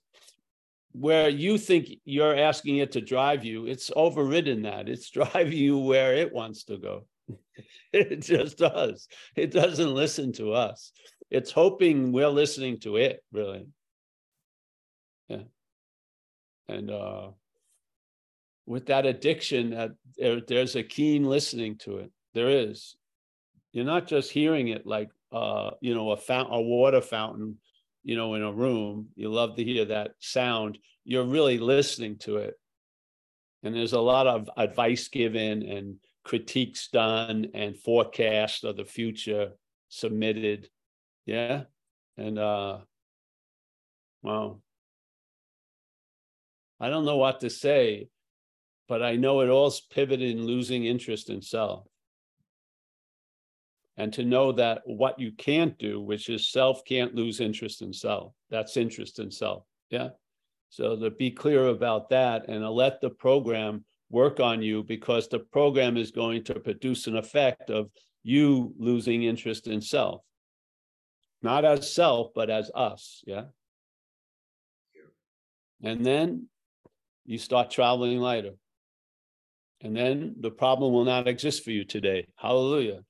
[0.99, 4.89] where you think you're asking it to drive you, it's overridden that.
[4.89, 7.07] It's driving you where it wants to go.
[7.93, 9.09] it just does.
[9.35, 10.93] It doesn't listen to us.
[11.31, 13.67] It's hoping we're listening to it, really.
[15.29, 15.43] Yeah.
[16.69, 17.29] And uh,
[18.65, 22.11] with that addiction, that there, there's a keen listening to it.
[22.33, 22.97] There is.
[23.73, 27.59] You're not just hearing it like, uh, you know, a fountain, a water fountain
[28.07, 30.79] you know, in a room, you love to hear that sound.
[31.05, 32.55] You're really listening to it.
[33.65, 39.51] And there's a lot of advice given and critiques done and forecast of the future
[39.89, 40.69] submitted.
[41.25, 41.65] Yeah.
[42.17, 42.79] And uh
[44.23, 44.61] wow.
[46.79, 48.09] I don't know what to say,
[48.87, 51.89] but I know it all's pivoted in losing interest in self
[53.97, 57.93] and to know that what you can't do, which is self can't lose interest in
[57.93, 58.33] self.
[58.51, 59.65] That's interest in self.
[59.91, 60.11] Yeah.
[60.69, 65.29] So to be clear about that and to let the program work on you because
[65.29, 67.91] the program is going to produce an effect of
[68.23, 70.23] you losing interest in self,
[71.43, 73.23] not as self, but as us.
[73.27, 73.45] Yeah.
[75.83, 76.49] And then
[77.25, 78.53] you start traveling lighter.
[79.83, 82.27] And then the problem will not exist for you today.
[82.37, 83.01] Hallelujah.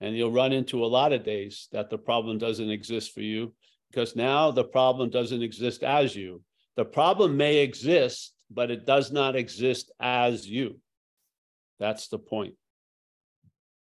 [0.00, 3.54] And you'll run into a lot of days that the problem doesn't exist for you
[3.90, 6.42] because now the problem doesn't exist as you.
[6.76, 10.78] The problem may exist, but it does not exist as you.
[11.78, 12.54] That's the point.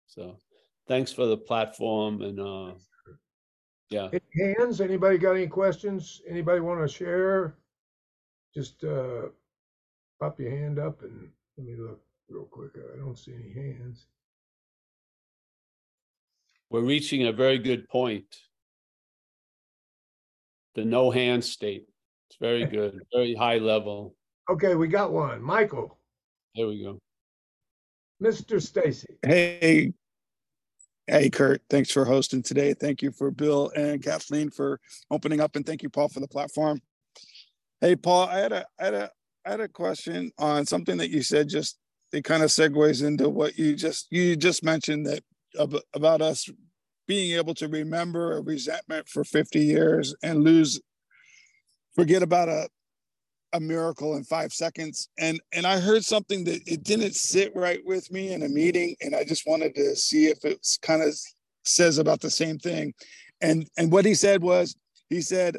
[0.08, 0.40] So
[0.88, 2.74] thanks for the platform and uh
[3.90, 4.10] yeah.
[4.36, 4.82] Hands?
[4.82, 6.22] Anybody got any questions?
[6.28, 7.56] Anybody want to share?
[8.54, 9.30] Just uh
[10.20, 12.72] pop your hand up and let me look real quick.
[12.76, 14.08] I don't see any hands
[16.70, 18.26] we're reaching a very good point.
[20.76, 21.88] The no hand state.
[22.30, 24.16] It's very good, very high level.
[24.50, 25.42] Okay, we got one.
[25.42, 25.98] Michael.
[26.56, 27.00] There we go.
[28.22, 28.62] Mr.
[28.62, 29.18] Stacy.
[29.22, 29.94] Hey,
[31.06, 31.62] hey, Kurt.
[31.70, 32.74] Thanks for hosting today.
[32.74, 34.80] Thank you for Bill and Kathleen for
[35.12, 36.82] opening up, and thank you, Paul, for the platform.
[37.80, 39.12] Hey, Paul, I had a, I had a,
[39.46, 41.48] I had a question on something that you said.
[41.48, 41.78] Just
[42.12, 45.24] it kind of segues into what you just you just mentioned that
[45.94, 46.50] about us
[47.08, 50.82] being able to remember a resentment for 50 years and lose,
[51.96, 52.70] forget about a
[53.54, 55.10] a miracle in five seconds.
[55.18, 58.96] And and I heard something that it didn't sit right with me in a meeting,
[59.02, 61.18] and I just wanted to see if it kind of
[61.64, 62.94] says about the same thing.
[63.42, 64.76] And and what he said was
[65.10, 65.58] he said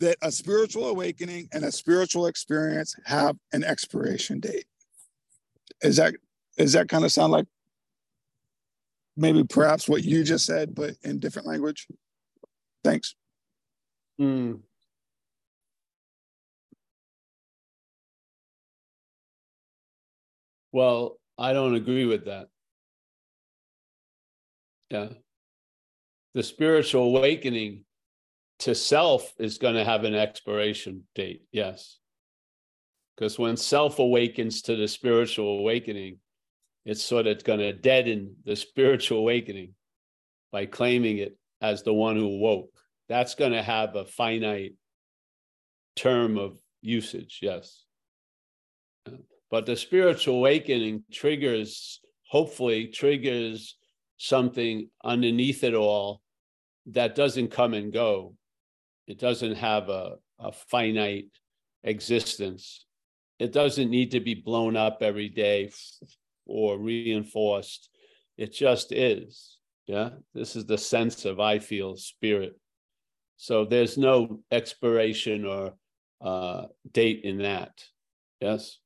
[0.00, 4.66] that a spiritual awakening and a spiritual experience have an expiration date.
[5.82, 6.14] Is that
[6.56, 7.46] is that kind of sound like
[9.16, 11.86] maybe perhaps what you just said, but in different language?
[12.82, 13.14] Thanks.
[14.20, 14.60] Mm.
[20.72, 22.48] Well, I don't agree with that.
[24.90, 25.08] Yeah.
[26.34, 27.84] The spiritual awakening
[28.60, 31.42] to self is going to have an expiration date.
[31.52, 31.98] Yes.
[33.16, 36.18] Because when self awakens to the spiritual awakening,
[36.84, 39.74] it's sort of going to deaden the spiritual awakening
[40.52, 42.70] by claiming it as the one who woke.
[43.08, 44.74] That's going to have a finite
[45.96, 47.38] term of usage.
[47.42, 47.84] Yes.
[49.50, 53.76] But the spiritual awakening triggers, hopefully, triggers
[54.16, 56.20] something underneath it all
[56.86, 58.34] that doesn't come and go.
[59.06, 61.28] It doesn't have a, a finite
[61.82, 62.84] existence.
[63.38, 65.70] It doesn't need to be blown up every day
[66.46, 67.88] or reinforced.
[68.36, 69.58] It just is.
[69.86, 70.10] Yeah.
[70.34, 72.58] This is the sense of I feel spirit.
[73.36, 75.74] So there's no expiration or
[76.20, 77.82] uh, date in that.
[78.40, 78.78] Yes.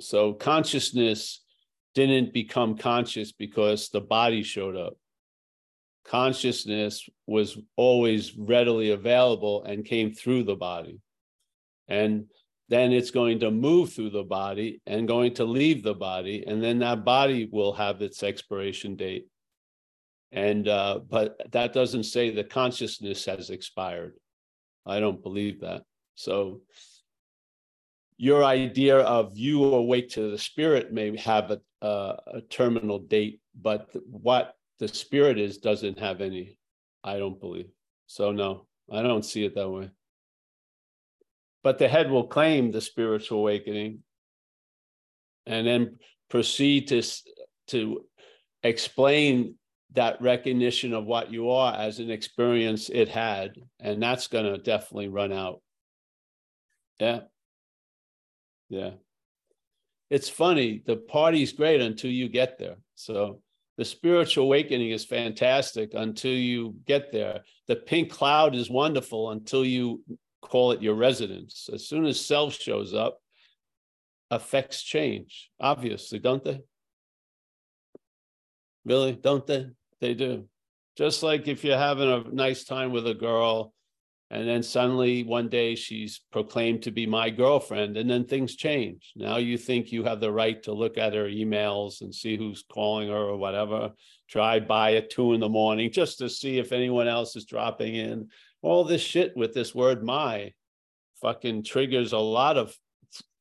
[0.00, 1.42] So consciousness
[1.94, 4.94] didn't become conscious because the body showed up.
[6.04, 10.98] Consciousness was always readily available and came through the body.
[11.88, 12.26] And
[12.72, 16.42] then it's going to move through the body and going to leave the body.
[16.46, 19.26] And then that body will have its expiration date.
[20.32, 24.14] And, uh, but that doesn't say the consciousness has expired.
[24.86, 25.82] I don't believe that.
[26.14, 26.62] So,
[28.16, 33.40] your idea of you awake to the spirit may have a, uh, a terminal date,
[33.60, 36.56] but what the spirit is doesn't have any.
[37.04, 37.68] I don't believe
[38.06, 38.32] so.
[38.32, 39.90] No, I don't see it that way.
[41.62, 44.00] But the head will claim the spiritual awakening,
[45.46, 45.98] and then
[46.28, 47.02] proceed to
[47.68, 48.04] to
[48.62, 49.56] explain
[49.94, 54.58] that recognition of what you are as an experience it had, and that's going to
[54.58, 55.60] definitely run out.
[56.98, 57.20] Yeah.
[58.68, 58.92] Yeah.
[60.08, 62.76] It's funny, the party's great until you get there.
[62.94, 63.40] So
[63.76, 67.40] the spiritual awakening is fantastic until you get there.
[67.66, 70.02] The pink cloud is wonderful until you
[70.42, 71.68] call it your residence.
[71.72, 73.18] As soon as self shows up,
[74.30, 76.60] effects change, obviously, don't they?
[78.84, 79.68] Really, don't they?
[80.00, 80.48] They do.
[80.96, 83.72] Just like if you're having a nice time with a girl
[84.32, 89.12] and then suddenly one day she's proclaimed to be my girlfriend, and then things change.
[89.14, 92.64] Now you think you have the right to look at her emails and see who's
[92.72, 93.90] calling her or whatever.
[94.30, 97.94] Drive by at two in the morning just to see if anyone else is dropping
[97.94, 98.28] in.
[98.62, 100.52] All this shit with this word my
[101.20, 102.76] fucking triggers a lot of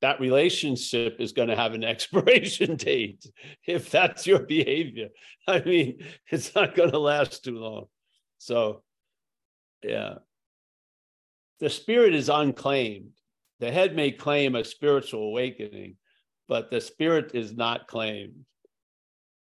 [0.02, 3.26] that relationship is going to have an expiration date
[3.66, 5.10] if that's your behavior.
[5.48, 6.00] I mean,
[6.32, 7.86] it's not going to last too long.
[8.38, 8.84] So,
[9.84, 10.16] yeah,
[11.60, 13.12] the spirit is unclaimed.
[13.60, 15.98] The head may claim a spiritual awakening,
[16.48, 18.46] but the spirit is not claimed.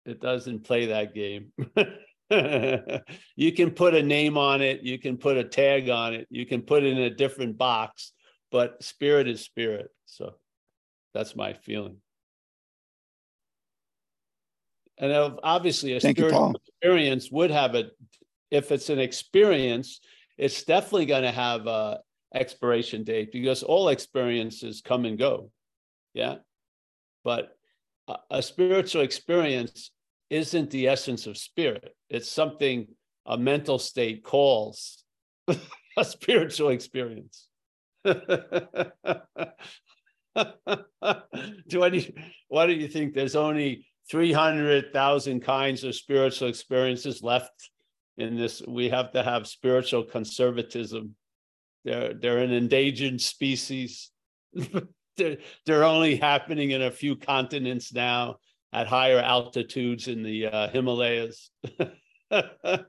[0.05, 1.51] It doesn't play that game.
[3.35, 6.45] you can put a name on it, you can put a tag on it, you
[6.45, 8.11] can put it in a different box,
[8.51, 9.89] but spirit is spirit.
[10.05, 10.33] So
[11.13, 11.97] that's my feeling.
[14.97, 15.13] And
[15.43, 17.91] obviously, a Thank spiritual you, experience would have a,
[18.49, 19.99] if it's an experience,
[20.37, 21.99] it's definitely going to have a,
[22.33, 25.51] expiration date because all experiences come and go.
[26.13, 26.35] Yeah.
[27.23, 27.55] But
[28.07, 29.91] a, a spiritual experience
[30.29, 32.87] isn't the essence of spirit, it's something
[33.25, 35.03] a mental state calls
[35.97, 37.47] a spiritual experience.
[38.03, 38.13] do
[42.47, 47.69] why do you think there's only 300,000 kinds of spiritual experiences left
[48.17, 48.61] in this?
[48.67, 51.15] We have to have spiritual conservatism
[51.87, 54.11] they're they're an endangered species.
[55.17, 58.37] they're, they're only happening in a few continents now
[58.73, 61.49] at higher altitudes in the uh, Himalayas.
[62.31, 62.83] a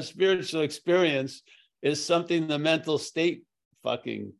[0.00, 1.42] spiritual experience
[1.82, 3.44] is something the mental state
[3.82, 4.32] fucking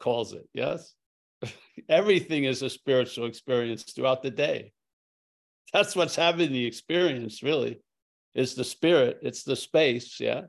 [0.00, 0.48] calls it.
[0.54, 0.94] Yes.
[1.88, 4.72] Everything is a spiritual experience throughout the day.
[5.72, 7.80] That's what's having the experience, really,
[8.34, 10.20] is the spirit, it's the space.
[10.20, 10.42] Yeah.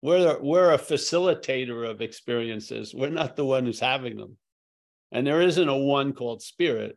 [0.00, 2.94] We're, we're a facilitator of experiences.
[2.94, 4.36] We're not the one who's having them.
[5.10, 6.96] And there isn't a one called spirit.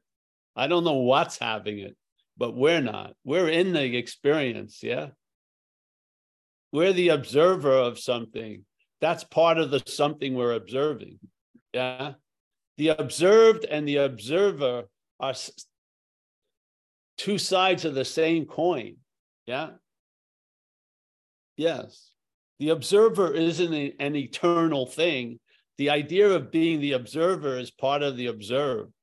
[0.55, 1.95] I don't know what's having it,
[2.37, 3.13] but we're not.
[3.23, 4.81] We're in the experience.
[4.83, 5.09] Yeah.
[6.71, 8.65] We're the observer of something.
[8.99, 11.19] That's part of the something we're observing.
[11.73, 12.13] Yeah.
[12.77, 14.83] The observed and the observer
[15.19, 15.33] are
[17.17, 18.97] two sides of the same coin.
[19.45, 19.71] Yeah.
[21.57, 22.11] Yes.
[22.59, 25.39] The observer isn't an eternal thing.
[25.77, 28.93] The idea of being the observer is part of the observed.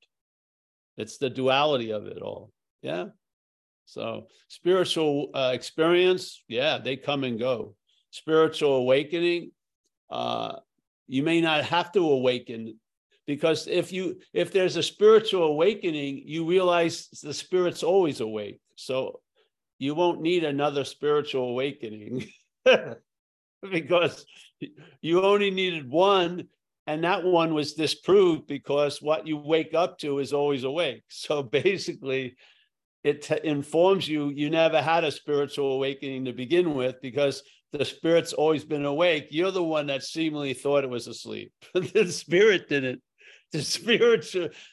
[0.99, 2.53] It's the duality of it all.
[2.83, 3.07] Yeah.
[3.87, 7.75] So spiritual uh, experience, yeah, they come and go.
[8.11, 9.53] Spiritual awakening,
[10.11, 10.57] uh,
[11.07, 12.79] you may not have to awaken
[13.27, 18.61] because if you if there's a spiritual awakening, you realize the spirit's always awake.
[18.77, 19.21] So
[19.79, 22.27] you won't need another spiritual awakening
[23.71, 24.27] because
[25.01, 26.49] you only needed one
[26.89, 31.43] and that one was disproved because what you wake up to is always awake so
[31.43, 32.37] basically
[33.05, 37.85] it t- informs you you never had a spiritual awakening to begin with because the
[37.85, 39.29] spirit's always been awake.
[39.31, 41.53] You're the one that seemingly thought it was asleep.
[41.75, 43.03] the spirit didn't.
[43.53, 44.27] The spirit,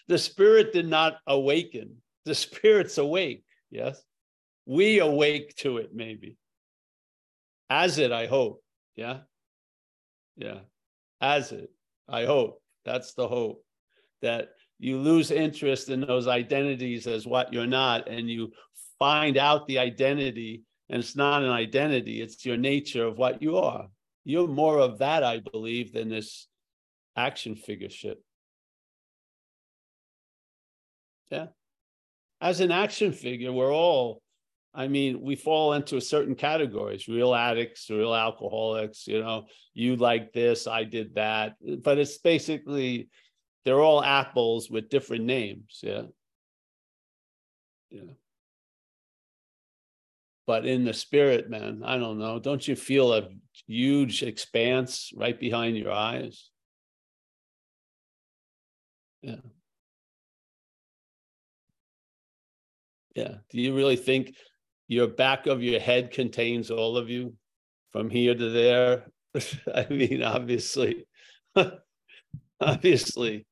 [0.08, 1.98] the spirit did not awaken.
[2.26, 3.44] The spirit's awake.
[3.70, 4.02] Yes,
[4.66, 5.92] we awake to it.
[5.94, 6.38] Maybe
[7.70, 8.12] as it.
[8.12, 8.62] I hope.
[8.96, 9.20] Yeah,
[10.36, 10.60] yeah,
[11.22, 11.70] as it.
[12.08, 12.62] I hope.
[12.84, 13.64] That's the hope
[14.22, 14.50] that
[14.80, 18.52] you lose interest in those identities as what you're not and you
[19.00, 23.58] find out the identity and it's not an identity it's your nature of what you
[23.58, 23.88] are.
[24.24, 26.48] You're more of that i believe than this
[27.16, 28.22] action figure shit.
[31.32, 31.48] Yeah.
[32.42, 34.22] As an action figure we're all
[34.76, 40.34] i mean we fall into certain categories real addicts real alcoholics you know you like
[40.34, 43.10] this i did that but it's basically
[43.66, 45.80] they're all apples with different names.
[45.82, 46.04] Yeah.
[47.90, 48.14] Yeah.
[50.46, 52.40] But in the spirit, man, I don't know.
[52.40, 53.28] Don't you feel a
[53.68, 56.52] huge expanse right behind your eyes?
[59.24, 59.38] Yeah.
[63.16, 63.36] Yeah.
[63.50, 64.36] Do you really think
[64.88, 67.34] your back of your head contains all of you
[67.92, 69.06] from here to there?
[69.74, 71.06] I mean, obviously,
[72.62, 73.46] obviously,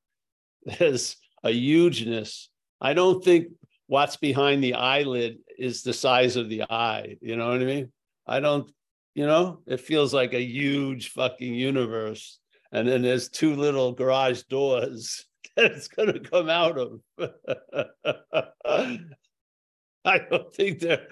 [0.66, 2.50] there's a hugeness.
[2.80, 3.48] I don't think
[3.88, 7.18] what's behind the eyelid is the size of the eye.
[7.22, 7.92] You know what I mean?
[8.26, 8.72] I don't,
[9.14, 12.40] you know, it feels like a huge fucking universe.
[12.72, 15.26] And then there's two little garage doors
[15.56, 17.00] that it's going to come out of.
[20.06, 21.08] I don't think they're,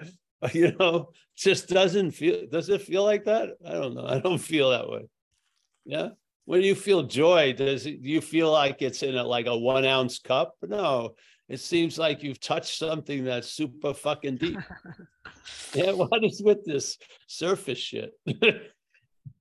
[0.52, 3.50] you know, just doesn't feel, does it feel like that?
[3.66, 4.06] I don't know.
[4.06, 5.08] I don't feel that way.
[5.84, 6.10] Yeah
[6.44, 9.56] when you feel joy, does it, do you feel like it's in a, like a
[9.56, 10.54] one ounce cup?
[10.62, 11.14] No,
[11.48, 14.58] it seems like you've touched something that's super fucking deep.
[15.74, 18.12] yeah, what is with this surface shit?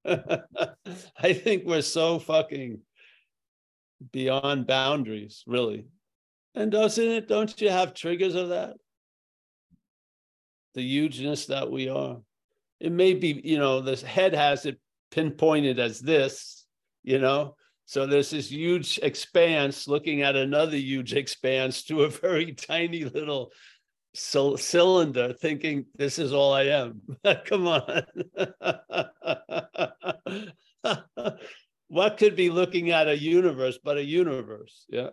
[0.06, 2.80] I think we're so fucking
[4.12, 5.88] beyond boundaries, really.
[6.54, 8.76] And doesn't it, don't you have triggers of that?
[10.74, 12.18] The hugeness that we are.
[12.80, 14.80] It may be, you know, this head has it
[15.12, 16.66] pinpointed as this,
[17.04, 17.56] you know?
[17.86, 23.52] So there's this huge expanse looking at another huge expanse to a very tiny little
[24.16, 27.02] c- cylinder thinking this is all i am.
[27.46, 28.04] Come on.
[31.90, 34.86] What could be looking at a universe but a universe?
[34.88, 35.10] Yeah.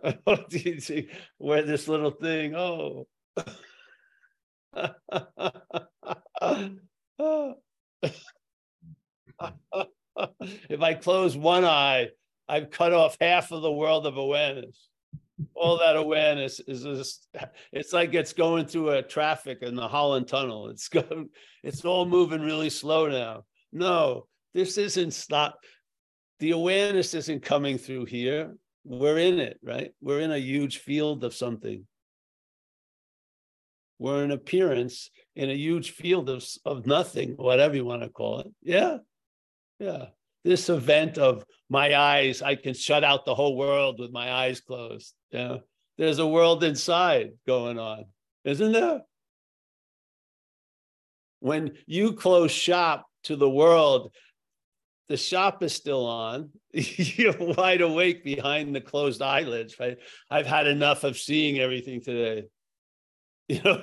[1.37, 3.07] Where this little thing oh
[10.69, 12.09] if I close one eye,
[12.47, 14.89] I've cut off half of the world of awareness.
[15.55, 17.27] All that awareness is just,
[17.71, 20.69] it's like it's going through a traffic in the Holland Tunnel.
[20.69, 21.29] It's going,
[21.63, 23.45] it's all moving really slow now.
[23.71, 25.59] No, this isn't stop.
[26.39, 28.55] The awareness isn't coming through here.
[28.83, 29.91] We're in it, right?
[30.01, 31.85] We're in a huge field of something.
[33.99, 38.39] We're an appearance in a huge field of, of nothing, whatever you want to call
[38.39, 38.47] it.
[38.63, 38.97] Yeah.
[39.77, 40.05] Yeah.
[40.45, 44.61] This event of my eyes, I can shut out the whole world with my eyes
[44.61, 45.13] closed.
[45.31, 45.57] Yeah.
[45.97, 48.05] There's a world inside going on,
[48.45, 49.01] isn't there?
[51.41, 54.13] When you close shop to the world,
[55.09, 56.51] the shop is still on.
[56.71, 59.97] You're wide awake behind the closed eyelids, right?
[60.29, 62.45] I've had enough of seeing everything today.
[63.55, 63.81] You know?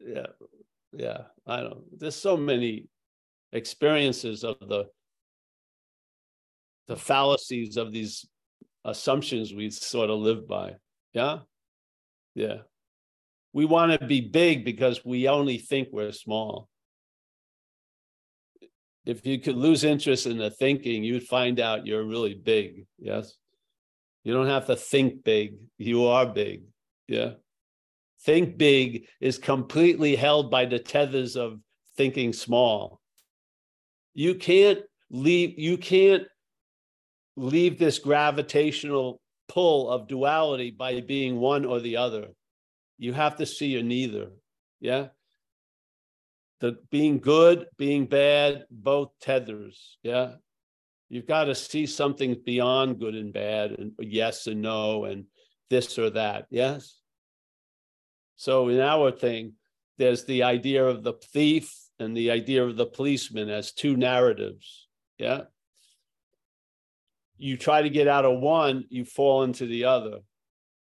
[0.00, 0.26] Yeah,
[0.92, 1.18] yeah.
[1.46, 1.98] I don't.
[1.98, 2.88] There's so many
[3.52, 4.84] experiences of the
[6.88, 8.26] the fallacies of these
[8.84, 10.74] assumptions we sort of live by.
[11.14, 11.38] Yeah,
[12.34, 12.58] yeah.
[13.52, 16.68] We want to be big because we only think we're small
[19.06, 22.86] if you could lose interest in the thinking, you'd find out you're really big.
[22.98, 23.34] Yes.
[24.24, 25.54] You don't have to think big.
[25.78, 26.62] You are big.
[27.08, 27.32] Yeah.
[28.24, 31.60] Think big is completely held by the tethers of
[31.96, 33.00] thinking small.
[34.14, 36.24] You can't leave, you can't
[37.36, 42.28] leave this gravitational pull of duality by being one or the other.
[42.98, 44.30] You have to see you're neither.
[44.80, 45.08] Yeah
[46.60, 49.96] the being good, being bad, both tethers.
[50.02, 50.34] Yeah.
[51.08, 55.24] You've got to see something beyond good and bad, and yes and no, and
[55.68, 56.46] this or that.
[56.50, 56.99] Yes.
[58.40, 59.52] So in our thing,
[59.98, 64.88] there's the idea of the thief and the idea of the policeman as two narratives.
[65.18, 65.42] Yeah.
[67.36, 70.20] You try to get out of one, you fall into the other.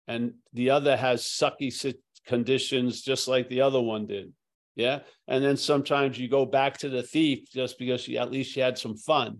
[0.07, 1.93] And the other has sucky
[2.25, 4.31] conditions just like the other one did.
[4.77, 4.99] Yeah.
[5.27, 8.63] And then sometimes you go back to the thief just because you, at least you
[8.63, 9.39] had some fun.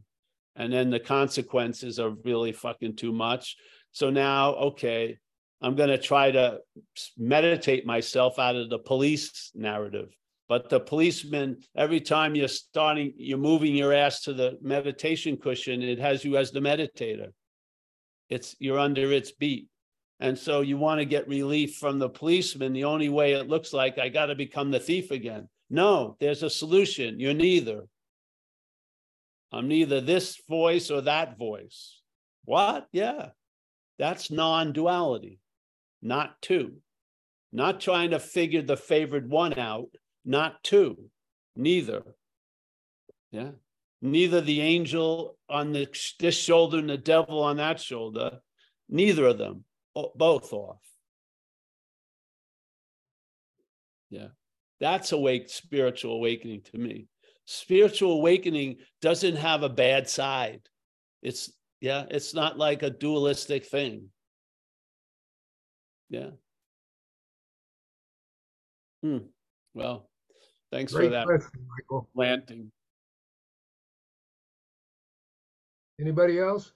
[0.57, 3.55] And then the consequences are really fucking too much.
[3.93, 5.19] So now, okay,
[5.61, 6.59] I'm going to try to
[7.17, 10.09] meditate myself out of the police narrative.
[10.47, 15.83] But the policeman, every time you're starting, you're moving your ass to the meditation cushion,
[15.83, 17.31] it has you as the meditator.
[18.29, 19.67] It's you're under its beat.
[20.19, 22.73] And so you want to get relief from the policeman.
[22.73, 25.47] The only way it looks like I got to become the thief again.
[25.69, 27.19] No, there's a solution.
[27.19, 27.83] You're neither.
[29.51, 32.01] I'm neither this voice or that voice.
[32.45, 32.87] What?
[32.91, 33.29] Yeah.
[33.97, 35.39] That's non duality,
[36.01, 36.77] not two.
[37.51, 39.89] Not trying to figure the favored one out,
[40.23, 41.09] not two.
[41.55, 42.03] Neither.
[43.31, 43.51] Yeah.
[44.01, 45.87] Neither the angel on the,
[46.19, 48.39] this shoulder and the devil on that shoulder.
[48.87, 49.65] Neither of them
[50.15, 50.81] both off.
[54.09, 54.27] Yeah.
[54.79, 57.07] That's awake spiritual awakening to me.
[57.45, 60.61] Spiritual awakening doesn't have a bad side.
[61.21, 64.09] It's yeah, it's not like a dualistic thing.
[66.09, 66.29] Yeah.
[69.03, 69.17] Hmm.
[69.73, 70.09] Well,
[70.71, 72.09] thanks Great for that question, Michael.
[72.15, 72.71] planting.
[75.99, 76.71] Anybody else?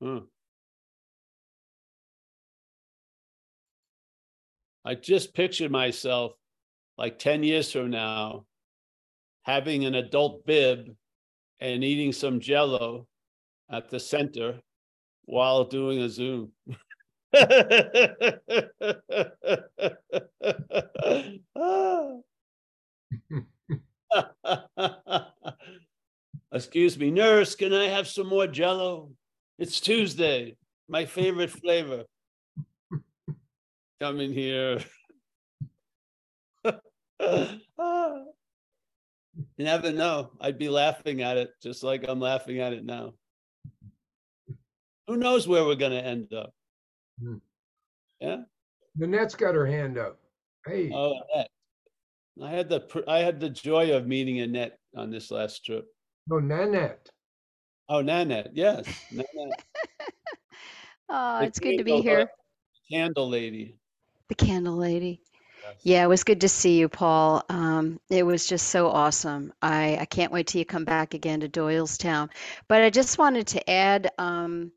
[0.00, 0.18] Hmm.
[4.84, 6.32] I just pictured myself
[6.98, 8.44] like 10 years from now
[9.42, 10.94] having an adult bib
[11.60, 13.06] and eating some jello
[13.70, 14.60] at the center
[15.24, 16.52] while doing a Zoom.
[26.52, 29.10] Excuse me, nurse, can I have some more jello?
[29.58, 30.56] It's Tuesday,
[30.88, 32.04] my favorite flavor.
[34.00, 34.78] Come in here.
[37.78, 38.24] Ah.
[39.56, 40.30] You never know.
[40.40, 43.14] I'd be laughing at it just like I'm laughing at it now.
[45.06, 46.52] Who knows where we're going to end up?
[47.22, 47.36] Hmm.
[48.20, 48.42] Yeah.
[48.98, 50.18] Nanette's got her hand up.
[50.66, 51.50] Hey, Oh, Annette.
[52.42, 55.86] I had the I had the joy of meeting Annette on this last trip.
[56.30, 57.08] Oh, Nanette.
[57.88, 59.26] Oh, Nanette, yes, Nanette.
[61.08, 62.30] Oh, The it's good to be candle- here.
[62.90, 63.78] Candle lady.
[64.28, 65.22] The candle lady.
[65.82, 67.44] Yeah, it was good to see you, Paul.
[67.48, 69.52] Um, it was just so awesome.
[69.62, 72.30] I, I can't wait till you come back again to Doylestown.
[72.68, 74.72] But I just wanted to add, um,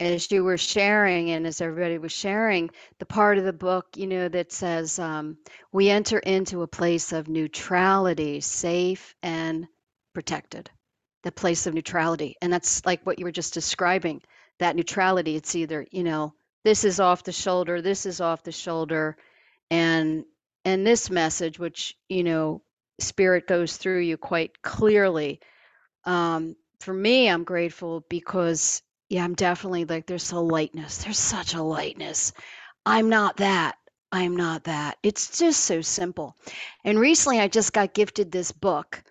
[0.00, 4.06] as you were sharing and as everybody was sharing, the part of the book, you
[4.06, 5.38] know, that says um,
[5.72, 9.66] we enter into a place of neutrality, safe and
[10.12, 10.70] protected.
[11.22, 12.36] The place of neutrality.
[12.42, 14.22] And that's like what you were just describing.
[14.58, 18.52] That neutrality, it's either, you know, this is off the shoulder, this is off the
[18.52, 19.16] shoulder
[19.74, 20.24] and
[20.64, 22.62] and this message which you know
[23.00, 25.40] spirit goes through you quite clearly
[26.04, 30.98] um for me i'm grateful because yeah i'm definitely like there's a lightness.
[31.02, 32.32] There's such a lightness.
[32.86, 33.76] I'm not that.
[34.12, 34.98] I'm not that.
[35.02, 36.36] It's just so simple.
[36.84, 39.02] And recently i just got gifted this book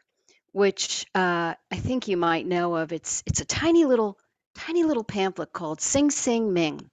[0.54, 2.94] which uh, i think you might know of.
[2.94, 4.18] It's it's a tiny little
[4.56, 6.90] tiny little pamphlet called Hsin Hsin Ming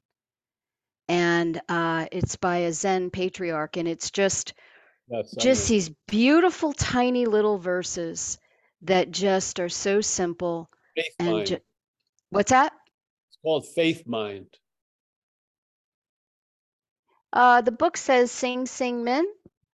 [1.10, 4.54] and uh, it's by a Zen patriarch, and it's just
[5.08, 5.74] That's just something.
[5.74, 8.38] these beautiful tiny little verses
[8.82, 11.46] that just are so simple Faith and mind.
[11.48, 11.58] ju-
[12.30, 12.72] what's that?
[13.28, 14.46] It's called faith mind.
[17.32, 19.26] Uh, the book says "Sing, Sing, Min."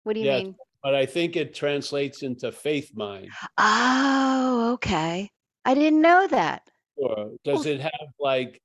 [0.05, 0.43] What do you Yes.
[0.43, 0.55] mean?
[0.85, 3.30] But I think it translates into faith mind.
[3.59, 5.30] Oh, okay.
[5.64, 6.62] I didn't know that.
[6.97, 8.61] Or does it have like,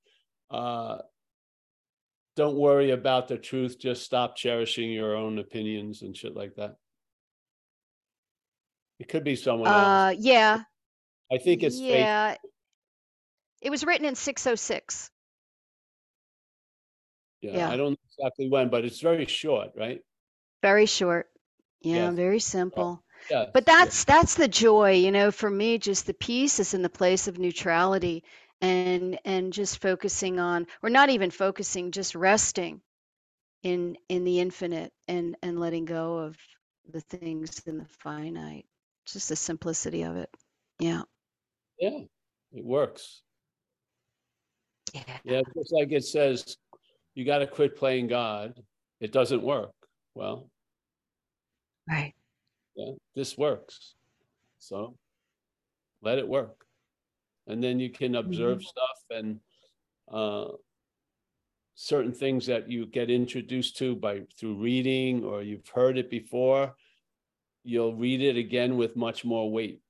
[0.52, 1.00] uh,
[2.40, 6.78] don't worry about the truth, just stop cherishing your own opinions and shit like that?
[8.98, 9.78] It could be someone else.
[9.78, 10.62] Uh, yeah,
[11.30, 12.36] I think it's yeah.
[13.62, 15.12] It was written in 606.
[17.42, 17.70] Yeah, yeah.
[17.70, 20.00] I don't know exactly when, but it's very short, right?
[20.62, 21.28] Very short.
[21.82, 22.14] Yeah, Yes.
[22.16, 23.04] very simple.
[23.30, 23.48] Yeah.
[23.54, 26.90] But that's that's the joy, you know, for me just the peace is in the
[26.90, 28.24] place of neutrality
[28.62, 32.82] and and just focusing on or not even focusing, just resting
[33.64, 36.38] in in the infinite and and letting go of
[36.92, 38.66] the things in the finite.
[39.06, 40.30] Just the simplicity of it.
[40.80, 41.04] Yeah.
[41.80, 42.00] Yeah,
[42.52, 43.22] it works.
[44.94, 45.18] Yeah.
[45.24, 46.58] Yeah, just like it says,
[47.16, 48.54] you got to quit playing God.
[49.00, 49.72] It doesn't work.
[50.16, 50.50] Well,
[51.88, 52.14] Right.
[52.76, 53.96] yeah, this works.
[54.60, 54.96] So
[56.02, 56.66] let it work.
[57.50, 59.40] And then you can observe stuff and
[60.12, 60.50] uh,
[61.76, 66.76] certain things that you get introduced to by through reading or you've heard it before,
[67.64, 69.82] you'll read it again with much more weight.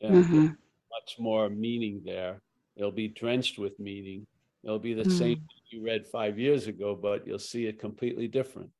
[0.00, 0.46] And hmm
[0.92, 2.40] much more meaning there.
[2.76, 4.26] It'll be drenched with meaning.
[4.62, 5.40] It'll be the same Mm.
[5.70, 8.70] you read five years ago, but you'll see it completely different.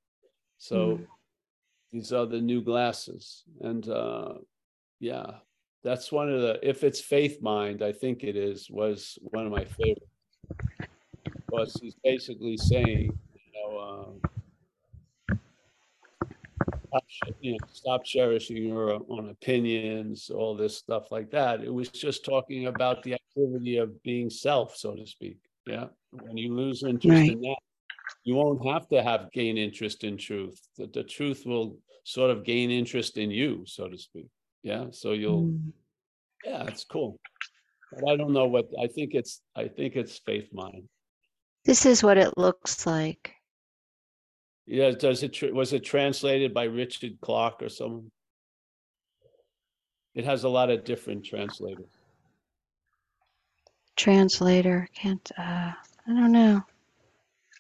[0.59, 1.07] So Mm.
[1.93, 3.45] these are the new glasses.
[3.61, 4.35] And uh,
[5.01, 5.39] yeah,
[5.85, 9.53] that's one of the, if it's faith mind, I think it is, was one of
[9.53, 10.01] my favorites.
[11.47, 14.19] Because he's basically saying, you know,
[15.31, 15.39] um,
[16.89, 17.05] stop,
[17.41, 21.63] you know, stop cherishing your own opinions, all this stuff like that.
[21.63, 25.37] It was just talking about the activity of being self, so to speak.
[25.67, 25.87] Yeah.
[26.13, 27.33] When you lose interest Right.
[27.33, 27.59] in that,
[28.25, 30.61] you won't have to have gain interest in truth.
[30.77, 34.29] The, the truth will sort of gain interest in you, so to speak.
[34.65, 34.87] Yeah.
[34.91, 35.73] So you'll, Mm.
[36.45, 37.21] yeah, it's cool.
[37.93, 40.89] But I don't know what I think it's I think it's faith mind.
[41.65, 43.33] This is what it looks like.
[44.67, 48.11] Yeah, does it was it translated by Richard Clarke or someone?
[50.15, 51.93] It has a lot of different translators.
[53.97, 55.73] Translator can't uh
[56.07, 56.63] I don't know.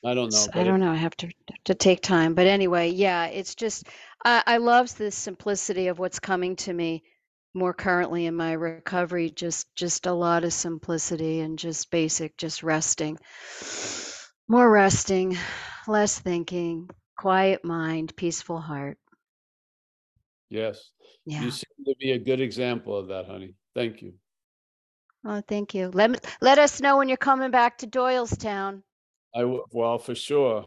[0.04, 0.46] I don't know.
[0.52, 0.92] I don't know.
[0.92, 1.28] I have to
[1.64, 2.34] to take time.
[2.34, 3.88] But anyway, yeah, it's just
[4.24, 7.02] I, I love the simplicity of what's coming to me
[7.54, 9.30] more currently in my recovery.
[9.30, 13.18] Just just a lot of simplicity and just basic, just resting.
[14.46, 15.38] More resting,
[15.88, 18.98] less thinking, quiet mind, peaceful heart.
[20.50, 20.90] Yes,
[21.24, 21.44] Yeah.
[21.44, 23.54] you seem to be a good example of that, honey.
[23.74, 24.12] Thank you.
[25.24, 25.88] Oh, thank you.
[25.88, 28.82] Let me, let us know when you're coming back to Doylestown.
[29.34, 30.64] I w- well for sure,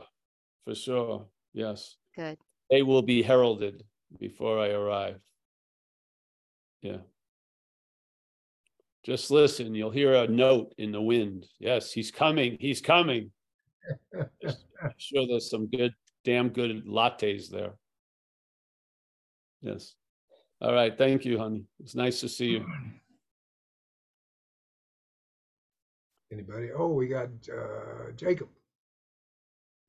[0.65, 1.25] for sure.
[1.53, 2.37] Yes, Good.
[2.69, 3.83] they will be heralded
[4.19, 5.19] before I arrive.
[6.81, 6.97] Yeah.
[9.05, 9.73] Just listen.
[9.73, 11.45] You'll hear a note in the wind.
[11.59, 12.57] Yes, he's coming.
[12.59, 13.31] He's coming.
[14.41, 15.93] Just I'm sure there's some good,
[16.25, 17.73] damn good lattes there.
[19.61, 19.95] Yes.
[20.59, 20.95] All right.
[20.97, 21.63] Thank you, honey.
[21.79, 22.65] It's nice to see you.
[26.31, 26.71] Anybody?
[26.77, 28.49] Oh, we got uh, Jacob.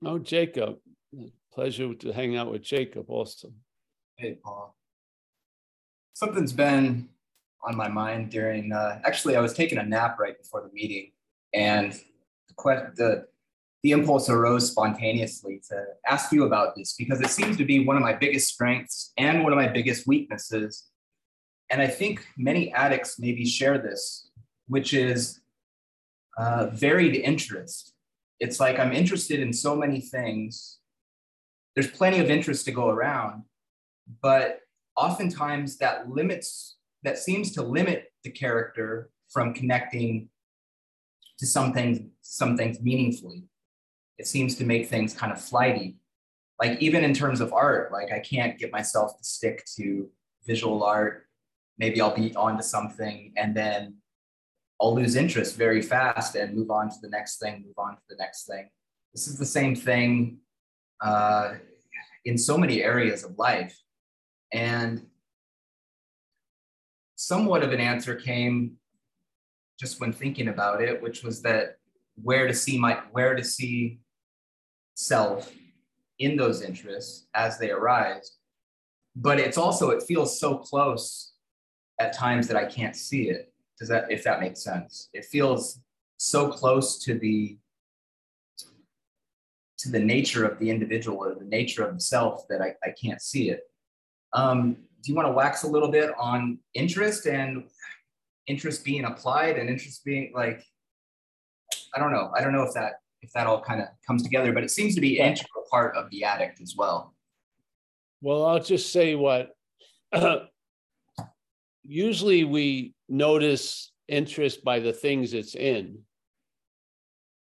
[0.05, 0.77] Oh, Jacob.
[1.53, 3.53] Pleasure to hang out with Jacob also.
[4.17, 4.77] Hey, Paul.
[6.15, 7.09] Something's been
[7.65, 11.13] on my mind during, uh, actually, I was taking a nap right before the meeting,
[11.53, 13.27] and the, que- the,
[13.83, 17.97] the impulse arose spontaneously to ask you about this because it seems to be one
[17.97, 20.85] of my biggest strengths and one of my biggest weaknesses.
[21.71, 24.31] And I think many addicts maybe share this,
[24.69, 25.41] which is
[26.39, 27.93] uh, varied interest.
[28.41, 30.79] It's like I'm interested in so many things.
[31.75, 33.45] There's plenty of interest to go around,
[34.23, 34.61] but
[34.97, 40.29] oftentimes that limits that seems to limit the character from connecting
[41.39, 43.45] to some things some things meaningfully.
[44.19, 45.97] It seems to make things kind of flighty.
[46.61, 50.09] Like even in terms of art like i can't get myself to stick to
[50.47, 51.27] visual art.
[51.77, 53.99] Maybe i'll be onto something and then
[54.81, 58.03] i'll lose interest very fast and move on to the next thing move on to
[58.09, 58.69] the next thing
[59.13, 60.39] this is the same thing
[61.01, 61.55] uh,
[62.25, 63.77] in so many areas of life
[64.53, 65.07] and
[67.17, 68.77] somewhat of an answer came
[69.79, 71.77] just when thinking about it, which was that
[72.23, 74.01] where to see my where to see
[74.95, 75.53] self
[76.19, 78.37] in those interests as they arise.
[79.15, 81.33] But it's also, it feels so close
[82.01, 83.53] at times that I can't see it.
[83.79, 85.09] Does that, if that makes sense?
[85.13, 85.81] It feels
[86.17, 87.57] so close to the
[89.79, 92.93] to the nature of the individual or the nature of the self that I, I
[93.01, 93.61] can't see it.
[94.33, 97.63] Um, do you want to wax a little bit on interest and
[98.49, 100.65] interest being applied and interest being like
[101.95, 102.31] I don't know.
[102.37, 104.95] I don't know if that if that all kind of comes together, but it seems
[104.95, 107.15] to be an integral part of the addict as well.
[108.21, 109.55] Well, I'll just say what
[111.89, 116.01] usually we notice interest by the things it's in,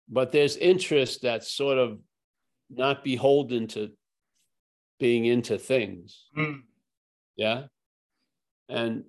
[0.08, 1.98] but there's interest that's sort of
[2.70, 3.90] not beholden to
[4.98, 6.24] being into things.
[6.36, 6.62] Mm.
[7.36, 7.64] Yeah.
[8.68, 9.04] And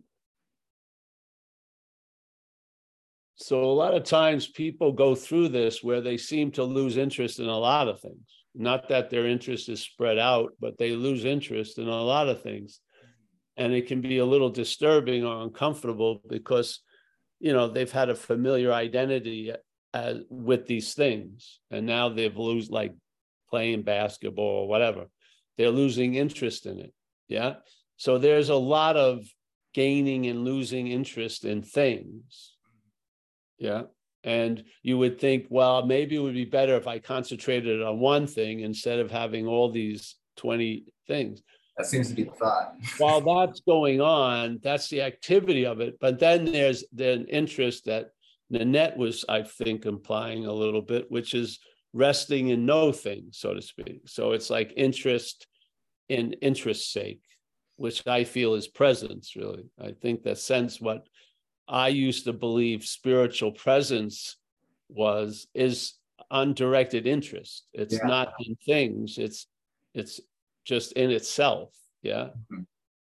[3.35, 7.39] so a lot of times people go through this where they seem to lose interest
[7.39, 8.27] in a lot of things.
[8.53, 12.43] Not that their interest is spread out, but they lose interest in a lot of
[12.43, 12.81] things.
[13.59, 16.79] And it can be a little disturbing or uncomfortable because,
[17.39, 19.51] you know, they've had a familiar identity
[19.93, 21.59] as, with these things.
[21.69, 22.95] And now they've lose like
[23.49, 25.07] playing basketball or whatever.
[25.57, 26.93] They're losing interest in it.
[27.27, 27.55] Yeah.
[27.97, 29.25] So there's a lot of
[29.73, 32.53] gaining and losing interest in things.
[33.57, 33.83] Yeah.
[34.23, 38.25] And you would think, well, maybe it would be better if I concentrated on one
[38.25, 41.41] thing instead of having all these 20 things.
[41.79, 42.75] That seems to be the thought.
[42.97, 45.97] While that's going on, that's the activity of it.
[46.01, 48.09] But then there's the interest that
[48.49, 51.57] Nanette was, I think, implying a little bit, which is
[51.93, 54.01] resting in no thing, so to speak.
[54.09, 55.47] So it's like interest
[56.09, 57.21] in interest's sake,
[57.77, 59.63] which I feel is presence, really.
[59.81, 61.07] I think that sense what
[61.65, 64.35] I used to believe spiritual presence
[64.89, 65.93] was is
[66.29, 67.67] undirected interest.
[67.71, 68.05] It's yeah.
[68.05, 69.47] not in things, it's
[69.93, 70.19] it's
[70.69, 71.73] just in itself.
[72.03, 72.29] Yeah.
[72.51, 72.61] Mm-hmm.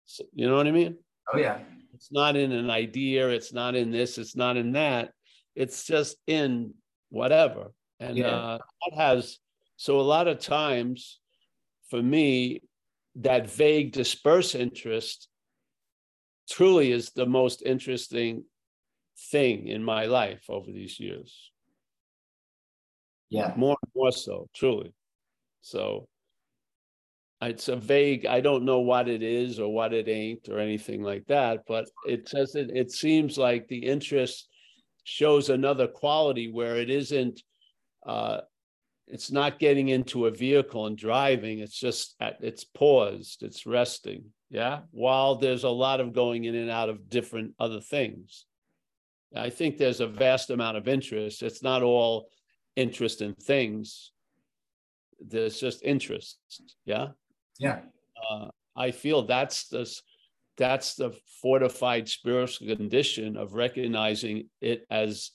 [0.05, 0.97] So, you know what I mean?
[1.31, 1.59] Oh yeah.
[1.93, 5.11] It's not in an idea, it's not in this, it's not in that.
[5.55, 6.73] It's just in
[7.09, 7.71] whatever.
[7.99, 8.35] And yeah.
[8.35, 9.37] uh, that has,
[9.77, 11.19] so a lot of times
[11.91, 12.63] for me,
[13.17, 15.29] that vague dispersed interest
[16.49, 18.43] truly is the most interesting
[19.31, 21.51] thing in my life over these years.
[23.29, 23.53] Yeah.
[23.55, 24.91] More and more so, truly.
[25.61, 26.07] So
[27.49, 31.01] it's a vague, I don't know what it is or what it ain't or anything
[31.01, 34.47] like that, but it says it, it seems like the interest
[35.03, 37.41] shows another quality where it isn't
[38.05, 38.41] uh,
[39.07, 41.59] it's not getting into a vehicle and driving.
[41.59, 43.43] It's just it's paused.
[43.43, 44.25] It's resting.
[44.49, 44.81] Yeah.
[44.91, 48.45] While there's a lot of going in and out of different other things.
[49.35, 51.41] I think there's a vast amount of interest.
[51.41, 52.29] It's not all
[52.75, 54.11] interest in things.
[55.19, 56.37] There's just interest.
[56.85, 57.09] Yeah.
[57.59, 57.81] Yeah.
[58.29, 59.89] Uh, I feel that's the
[60.57, 65.31] that's the fortified spiritual condition of recognizing it as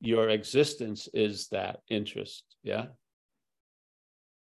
[0.00, 2.44] your existence is that interest.
[2.62, 2.86] Yeah.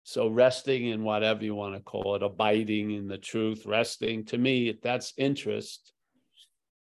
[0.04, 4.38] So resting in whatever you want to call it, abiding in the truth, resting to
[4.38, 5.94] me, that's interest.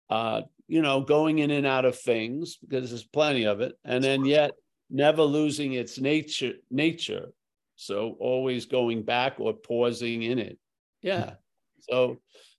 [0.08, 4.02] Uh, you know, going in and out of things because there's plenty of it, and
[4.02, 4.52] then yet
[4.90, 7.32] never losing its nature nature.
[7.78, 10.58] So always going back or pausing in it.
[11.00, 11.24] Yeah.
[11.24, 11.34] Hmm.
[11.80, 12.16] So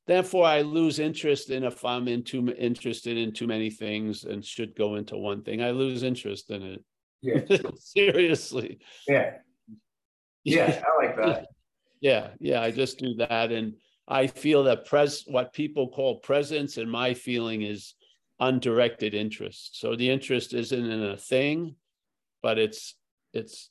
[0.08, 4.44] therefore I lose interest in if I'm in too interested in too many things and
[4.44, 5.62] should go into one thing.
[5.62, 6.84] I lose interest in it.
[7.22, 7.58] Yeah.
[7.78, 8.80] Seriously.
[9.10, 9.34] Yeah.
[10.46, 11.48] Yeah, I like that.
[12.00, 13.52] Yeah, yeah, I just do that.
[13.52, 13.74] And
[14.08, 17.94] I feel that pres what people call presence and my feeling is
[18.40, 19.82] undirected interest.
[19.82, 21.76] So the interest isn't in a thing,
[22.42, 22.96] but it's
[23.34, 23.70] it's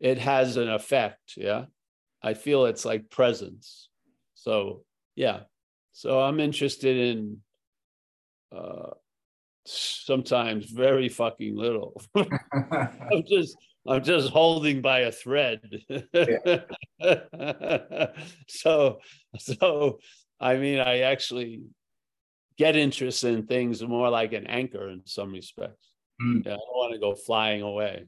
[0.00, 1.34] it has an effect.
[1.36, 1.66] Yeah.
[2.22, 3.88] I feel it's like presence.
[4.34, 4.84] So
[5.14, 5.40] yeah.
[5.92, 7.38] So I'm interested in
[8.54, 8.90] uh,
[9.66, 12.00] sometimes very fucking little.
[12.16, 15.60] I'm just I'm just holding by a thread.
[18.48, 18.98] so
[19.38, 19.98] so
[20.40, 21.62] I mean I actually
[22.56, 25.90] get interest in things more like an anchor in some respects.
[26.22, 26.46] Mm.
[26.46, 28.06] Yeah, I don't want to go flying away.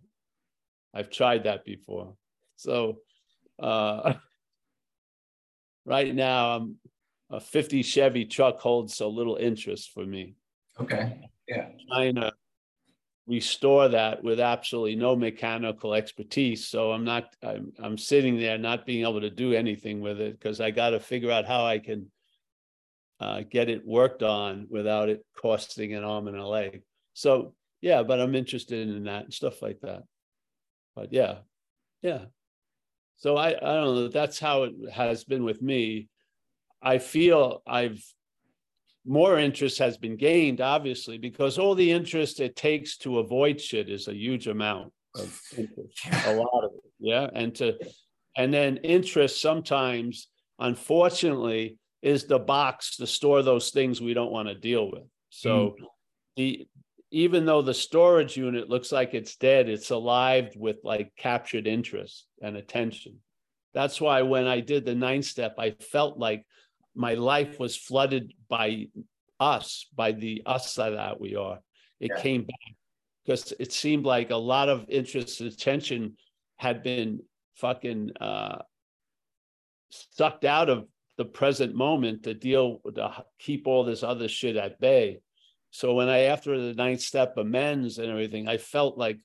[0.97, 2.15] I've tried that before.
[2.57, 2.99] So
[3.59, 4.15] uh
[5.85, 6.77] right now I'm
[7.31, 10.35] a 50 Chevy truck holds so little interest for me.
[10.81, 11.21] Okay.
[11.49, 11.69] Yeah.
[11.89, 12.33] Trying to
[13.27, 16.69] restore that with absolutely no mechanical expertise.
[16.69, 20.39] So I'm not, I'm, I'm sitting there not being able to do anything with it
[20.39, 22.11] because I got to figure out how I can
[23.19, 26.83] uh, get it worked on without it costing an arm and a leg.
[27.15, 30.03] So yeah, but I'm interested in that and stuff like that.
[30.97, 31.37] But yeah,
[32.03, 32.25] yeah.
[33.19, 36.09] So I, I don't know, that's how it has been with me.
[36.83, 38.03] I feel I've
[39.07, 43.89] more interest has been gained, obviously, because all the interest it takes to avoid shit
[43.89, 46.91] is a huge amount of interest, a lot of it.
[46.99, 47.29] Yeah.
[47.33, 47.79] And to,
[48.37, 50.29] and then interest sometimes,
[50.59, 55.05] unfortunately, is the box to store those things we don't want to deal with.
[55.31, 55.85] So mm-hmm.
[56.37, 56.67] the,
[57.11, 62.27] even though the storage unit looks like it's dead, it's alive with like captured interest
[62.43, 63.17] and attention.
[63.75, 66.45] That's why when I did the ninth step, I felt like
[66.95, 68.89] my life was flooded by
[69.39, 71.61] us, by the us that we are.
[72.01, 72.23] It Yeah.
[72.23, 72.75] came back
[73.25, 76.17] because it seemed like a lot of interest and attention
[76.57, 77.21] had been
[77.55, 78.63] fucking uh,
[79.91, 84.57] sucked out of the present moment to deal with to keep all this other shit
[84.57, 85.21] at bay.
[85.71, 89.19] So when I after the ninth step amends and everything, I felt like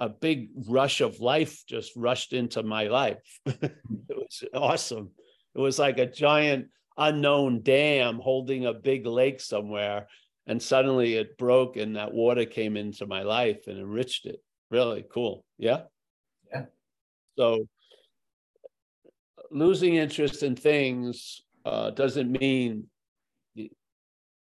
[0.00, 3.18] a big rush of life just rushed into my life.
[3.46, 3.72] it
[4.10, 5.10] was awesome.
[5.54, 6.66] It was like a giant
[6.96, 10.08] unknown dam holding a big lake somewhere.
[10.46, 14.42] And suddenly it broke and that water came into my life and enriched it.
[14.70, 15.44] Really cool.
[15.58, 15.82] Yeah.
[16.52, 16.66] Yeah.
[17.36, 17.66] So
[19.50, 22.86] losing interest in things uh, doesn't mean,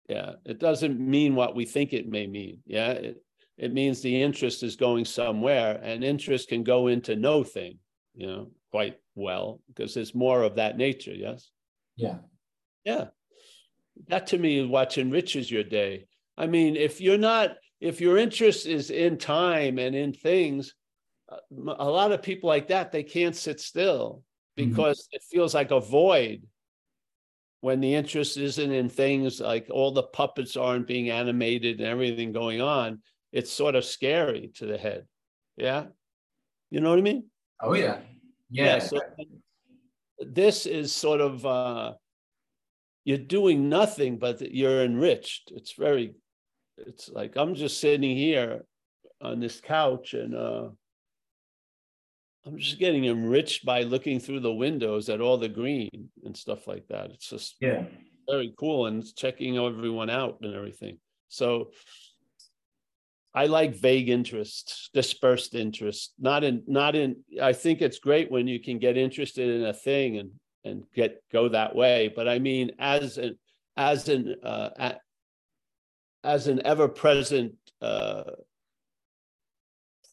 [0.09, 2.59] yeah, it doesn't mean what we think it may mean.
[2.67, 2.93] Yeah.
[2.93, 3.23] It,
[3.59, 7.79] it means the interest is going somewhere and interest can go into no thing,
[8.15, 11.13] you know, quite well because it's more of that nature.
[11.15, 11.51] Yes.
[11.97, 12.19] Yeah.
[12.85, 13.07] Yeah.
[14.07, 16.07] That to me is what enriches your day.
[16.37, 20.75] I mean, if you're not, if your interest is in time and in things,
[21.51, 24.23] a lot of people like that, they can't sit still
[24.57, 24.69] Mhm.
[24.69, 26.43] because it feels like a void
[27.61, 32.33] when the interest isn't in things like all the puppets aren't being animated and everything
[32.33, 33.03] going on.
[33.33, 35.07] It's sort of scary to the head.
[35.57, 35.87] Yeah.
[36.71, 37.25] You know what I mean?
[37.61, 37.99] Oh yeah.
[38.51, 38.79] Yeah.
[38.79, 39.01] so
[40.19, 41.93] this is sort of uh
[43.05, 46.15] you're doing nothing but you're enriched it's very
[46.77, 48.65] it's like i'm just sitting here
[49.21, 50.69] on this couch and uh
[52.49, 56.67] i'm just getting enriched by looking through the windows at all the green and stuff
[56.67, 57.85] like that it's just yeah.
[58.29, 60.99] very cool and checking everyone out and everything.
[61.29, 61.71] So
[63.35, 68.49] I like vague interest, dispersed interest, not in, not in, I think it's great when
[68.49, 70.31] you can get interested in a thing and,
[70.65, 72.13] and get, go that way.
[72.15, 73.39] But I mean, as an,
[73.77, 74.95] as an, uh,
[76.25, 78.25] as an ever-present, uh,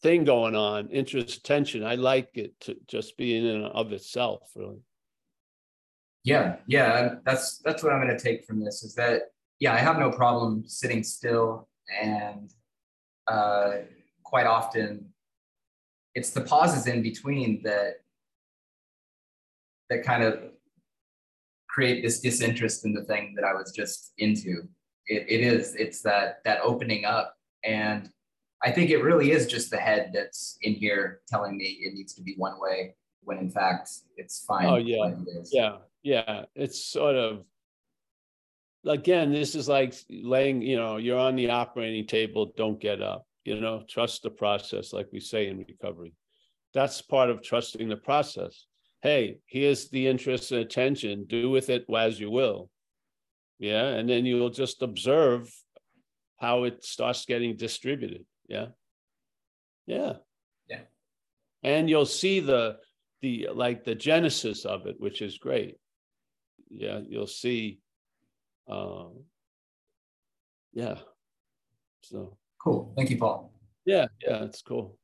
[0.02, 4.50] thing going on, interest, attention, I like it to just be in and of itself,
[4.54, 4.80] really.
[6.24, 9.30] Yeah, yeah, that's that's what I'm gonna take from this is that
[9.60, 11.68] yeah, I have no problem sitting still
[12.02, 12.52] and
[13.28, 13.78] uh
[14.24, 15.06] quite often
[16.16, 17.96] it's the pauses in between that
[19.88, 20.40] that kind of
[21.68, 24.62] create this disinterest in the thing that I was just into.
[25.06, 28.10] It it is, it's that that opening up and
[28.66, 32.12] I think it really is just the head that's in here telling me it needs
[32.14, 34.66] to be one way when in fact it's fine.
[34.66, 35.14] Oh, yeah.
[35.52, 36.44] Yeah, yeah.
[36.56, 37.44] It's sort of
[38.84, 43.24] again, this is like laying, you know, you're on the operating table, don't get up,
[43.44, 46.12] you know, trust the process, like we say in recovery.
[46.74, 48.66] That's part of trusting the process.
[49.00, 52.68] Hey, here's the interest and attention, do with it as you will.
[53.60, 55.48] Yeah, and then you'll just observe
[56.38, 58.26] how it starts getting distributed.
[58.48, 58.66] Yeah.
[59.86, 60.14] Yeah.
[60.68, 60.80] Yeah.
[61.62, 62.78] And you'll see the
[63.22, 65.76] the like the genesis of it, which is great.
[66.68, 67.80] Yeah, you'll see.
[68.68, 69.24] Um,
[70.72, 70.96] yeah.
[72.02, 72.92] So Cool.
[72.96, 73.52] Thank you, Paul.
[73.84, 74.98] yeah, yeah, it's cool.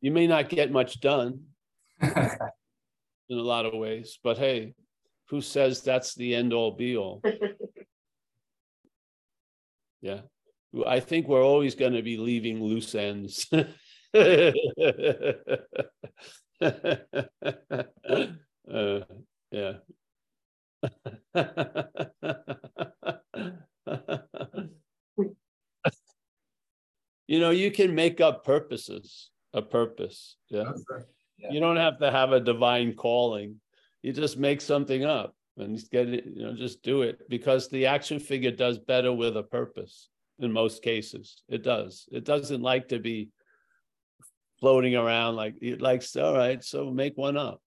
[0.00, 1.40] You may not get much done
[2.02, 4.74] in a lot of ways, but hey,
[5.28, 7.22] who says that's the end all be all?
[10.00, 10.20] Yeah,
[10.86, 13.46] I think we're always going to be leaving loose ends.
[13.52, 13.64] uh,
[19.50, 19.74] yeah.
[27.26, 30.36] you know, you can make up purposes, a purpose.
[30.48, 30.72] Yeah.
[31.38, 31.50] Yeah.
[31.52, 33.60] You don't have to have a divine calling.
[34.02, 37.86] You just make something up and get it, you know, just do it because the
[37.86, 40.08] action figure does better with a purpose
[40.38, 41.42] in most cases.
[41.48, 42.08] It does.
[42.10, 43.28] It doesn't like to be
[44.60, 47.60] floating around like it likes, all right, so make one up.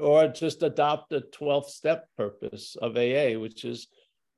[0.00, 3.88] Or just adopt the 12th step purpose of AA, which is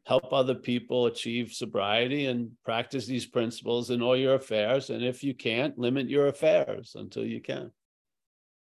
[0.05, 4.91] help other people achieve sobriety and practice these principles in all your affairs.
[4.91, 7.73] And if you can't, limit your affairs until you can.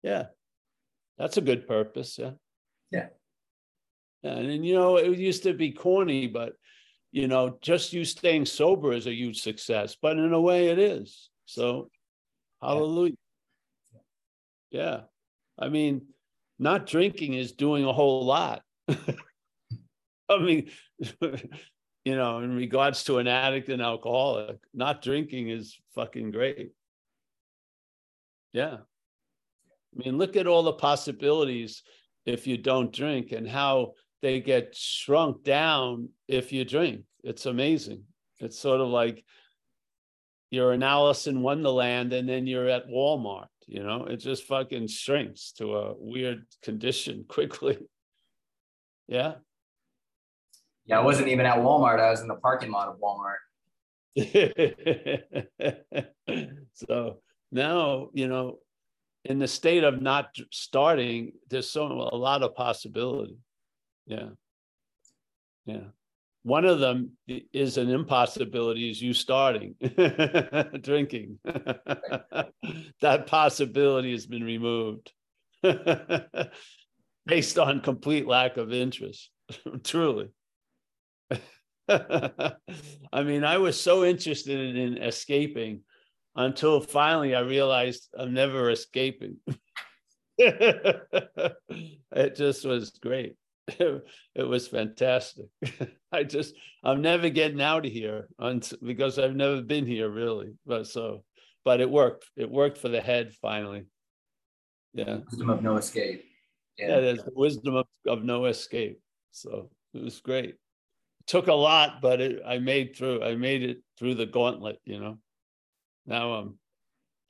[0.03, 0.27] Yeah.
[1.19, 2.33] That's a good purpose, yeah.
[2.91, 3.07] Yeah.
[4.23, 6.55] Yeah, And then, you know, it used to be corny, but
[7.13, 10.79] you know, just you staying sober is a huge success, but in a way it
[10.79, 11.31] is.
[11.47, 11.91] So
[12.63, 13.15] hallelujah.
[14.71, 15.01] Yeah.
[15.59, 16.03] I mean,
[16.59, 18.63] not drinking is doing a whole lot.
[18.89, 20.71] I mean,
[22.05, 26.71] you know, in regards to an addict and alcoholic, not drinking is fucking great.
[28.53, 28.77] Yeah.
[29.95, 31.83] I mean, look at all the possibilities
[32.27, 37.03] if you don't drink and how they get shrunk down if you drink.
[37.23, 38.05] It's amazing.
[38.39, 39.25] It's sort of like
[40.51, 44.89] you're in Alice in Wonderland and then you're at Walmart, you know, it just fucking
[44.89, 47.79] shrinks to a weird condition quickly.
[49.07, 49.35] Yeah.
[50.87, 52.01] Yeah, I wasn't even at Walmart.
[52.01, 53.37] I was in the parking lot of Walmart.
[56.75, 57.21] so
[57.53, 58.59] now, you know,
[59.25, 63.37] in the state of not starting, there's so a lot of possibility.
[64.11, 64.31] Yeah.
[65.67, 65.85] Yeah.
[66.43, 69.75] One of them is an impossibility is you starting
[70.81, 71.39] drinking.
[71.45, 75.13] that possibility has been removed
[77.27, 79.31] based on complete lack of interest,
[79.85, 80.31] truly.
[81.89, 82.55] I
[83.23, 85.83] mean, I was so interested in escaping
[86.35, 89.37] until finally I realized I'm never escaping.
[90.39, 93.35] it just was great.
[94.35, 95.47] It, was fantastic.
[96.13, 98.29] I just I'm never getting out of here
[98.83, 100.53] because I've never been here really.
[100.67, 101.25] But so
[101.65, 102.27] but it worked.
[102.37, 103.85] It worked for the head finally.
[104.95, 105.19] Yeah.
[105.31, 106.25] Wisdom of no escape.
[106.79, 109.01] Yeah, yeah there's the wisdom of, of no escape.
[109.33, 110.51] So it was great.
[110.51, 110.57] It
[111.27, 113.23] took a lot, but it, I made through.
[113.23, 115.19] I made it through the gauntlet, you know.
[116.07, 116.59] Now I'm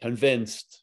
[0.01, 0.83] convinced.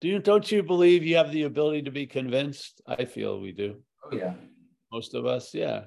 [0.00, 2.82] Do you don't you believe you have the ability to be convinced?
[2.86, 3.82] I feel we do.
[4.04, 4.34] Oh yeah.
[4.92, 5.84] Most of us, yeah.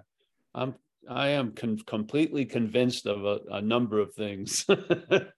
[0.53, 0.75] I'm
[1.09, 4.65] I am con- completely convinced of a, a number of things.
[4.67, 5.33] that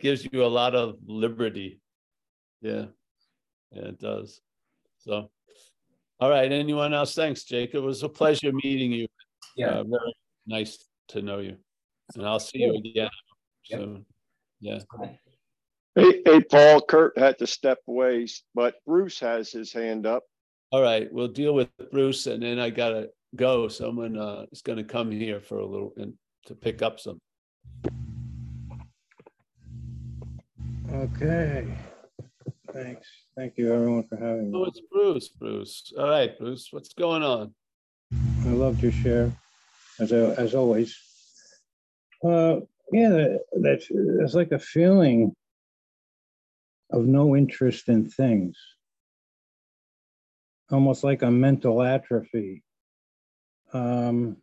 [0.00, 1.80] gives you a lot of liberty.
[2.60, 2.86] Yeah.
[3.72, 4.40] Yeah, it does.
[4.98, 5.30] So
[6.20, 6.50] all right.
[6.50, 7.14] Anyone else?
[7.14, 7.74] Thanks, Jake.
[7.74, 9.06] It was a pleasure meeting you.
[9.56, 9.80] Yeah.
[9.80, 10.14] Uh, very
[10.46, 11.56] nice to know you.
[12.14, 13.08] And I'll see you again
[13.70, 13.80] Yep.
[13.80, 14.06] soon.
[14.60, 14.78] Yeah.
[15.94, 20.24] Hey, hey, Paul, Kurt had to step away, but Bruce has his hand up.
[20.72, 21.12] All right.
[21.12, 23.68] We'll deal with Bruce and then I gotta go.
[23.68, 26.14] Someone uh, is gonna come here for a little and
[26.46, 27.18] to pick up some.
[30.92, 31.66] Okay.
[32.72, 33.08] Thanks.
[33.36, 34.58] Thank you, everyone, for having me.
[34.58, 35.92] Oh, it's Bruce, Bruce.
[35.96, 37.54] All right, Bruce, what's going on?
[38.12, 39.32] I loved your share,
[40.00, 40.96] as as always.
[42.24, 42.60] Uh,
[42.92, 45.34] yeah, that- that's like a feeling
[46.90, 48.56] of no interest in things,
[50.70, 52.62] almost like a mental atrophy.
[53.72, 54.36] Um,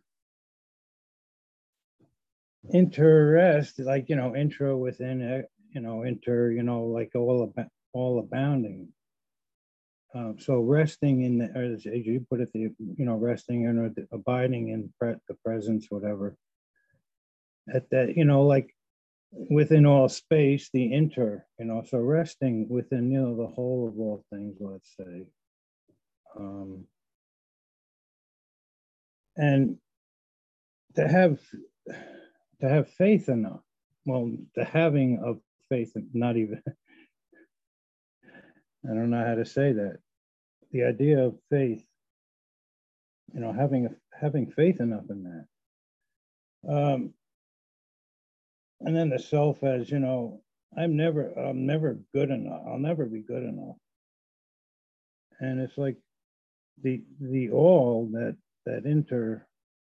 [2.74, 7.68] interest, like you know, intro within it, you know, inter, you know, like all about
[7.94, 8.90] all abounding.
[10.14, 13.94] Um, so resting in the, as you put it, the, you know, resting in or
[14.12, 16.36] abiding in pre- the presence, whatever.
[17.74, 18.76] At that, you know, like
[19.32, 24.00] within all space, the inter, you know, so resting within, you know, the whole of
[24.00, 25.28] all things, let's say.
[26.38, 26.86] Um,
[29.36, 29.78] and
[30.96, 31.40] to have
[31.88, 33.62] to have faith enough,
[34.06, 36.62] well, the having of faith, not even
[38.90, 40.00] I don't know how to say that.
[40.72, 41.84] The idea of faith,
[43.34, 45.46] you know, having a having faith enough in that.
[46.68, 47.14] Um,
[48.86, 50.42] and then the self as, you know,
[50.78, 52.62] I'm never, I'm never good enough.
[52.68, 53.76] I'll never be good enough.
[55.40, 55.98] And it's like
[56.84, 59.46] the the all that that inter,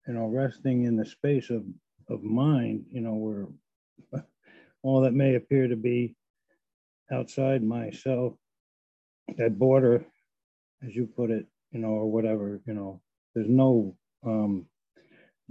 [0.07, 1.65] you know, resting in the space of
[2.09, 3.47] of mind, you know, where
[4.83, 6.17] all that may appear to be
[7.13, 8.35] outside myself
[9.37, 10.05] that border,
[10.87, 13.01] as you put it, you know, or whatever, you know,
[13.35, 14.67] there's no um,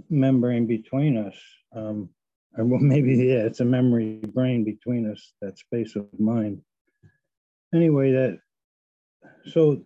[0.08, 1.36] membrane between us.
[1.74, 2.08] Um,
[2.58, 6.60] well, maybe, yeah, it's a memory brain between us, that space of mind.
[7.74, 8.38] Anyway, that,
[9.46, 9.84] so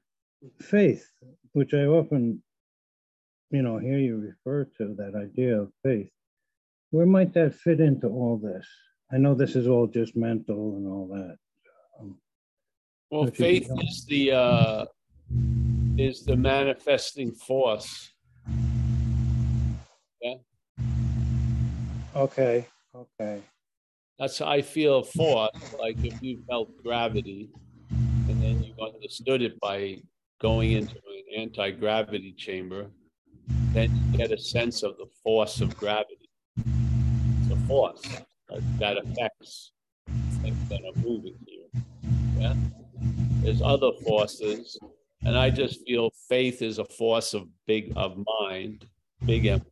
[0.61, 1.11] faith,
[1.53, 2.43] which I often,
[3.51, 6.11] you know, hear you refer to, that idea of faith,
[6.91, 8.67] where might that fit into all this?
[9.11, 11.37] I know this is all just mental and all that.
[11.99, 12.19] Um,
[13.11, 14.85] Well, faith is the uh
[15.97, 18.13] is the manifesting force.
[22.19, 22.67] Okay,
[22.97, 23.41] okay.
[24.19, 27.49] that's how I feel force, like if you felt gravity
[27.91, 30.03] and then you understood it by
[30.41, 32.87] going into an anti-gravity chamber,
[33.73, 36.29] then you get a sense of the force of gravity.
[36.57, 38.03] It's a force
[38.81, 39.73] that, affects
[40.43, 41.83] things that are moving here.
[42.37, 42.55] Yeah.
[43.43, 44.77] There's other forces,
[45.23, 48.87] and I just feel faith is a force of big of mind,
[49.25, 49.71] big empire.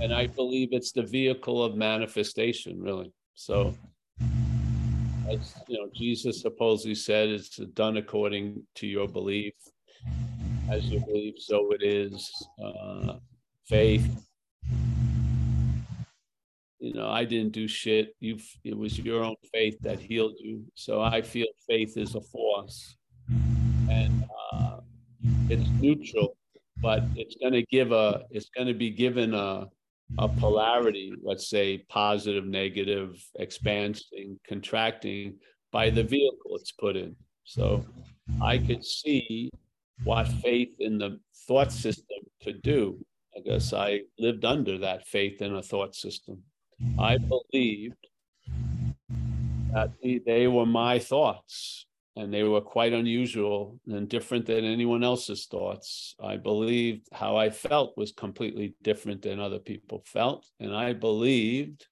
[0.00, 3.12] And I believe it's the vehicle of manifestation, really.
[3.34, 3.74] So
[5.30, 9.54] as you know, Jesus supposedly said, it's done according to your belief.
[10.70, 12.30] As you believe, so it is.
[12.62, 13.14] Uh,
[13.64, 14.26] faith.
[16.78, 18.14] You know, I didn't do shit.
[18.20, 20.64] You, it was your own faith that healed you.
[20.74, 22.96] So I feel faith is a force,
[23.88, 24.78] and uh,
[25.48, 26.36] it's neutral,
[26.78, 28.24] but it's going to give a.
[28.30, 29.68] It's going to be given a
[30.18, 35.36] a polarity, let's say positive, negative, expanding, contracting
[35.70, 37.16] by the vehicle it's put in.
[37.44, 37.84] So
[38.42, 39.50] I could see
[40.04, 41.18] what faith in the
[41.48, 42.98] thought system could do.
[43.36, 46.42] I guess I lived under that faith in a thought system.
[46.98, 47.96] I believed
[49.72, 51.86] that they were my thoughts
[52.16, 56.14] and they were quite unusual and different than anyone else's thoughts.
[56.22, 60.46] I believed how I felt was completely different than other people felt.
[60.60, 61.86] And I believed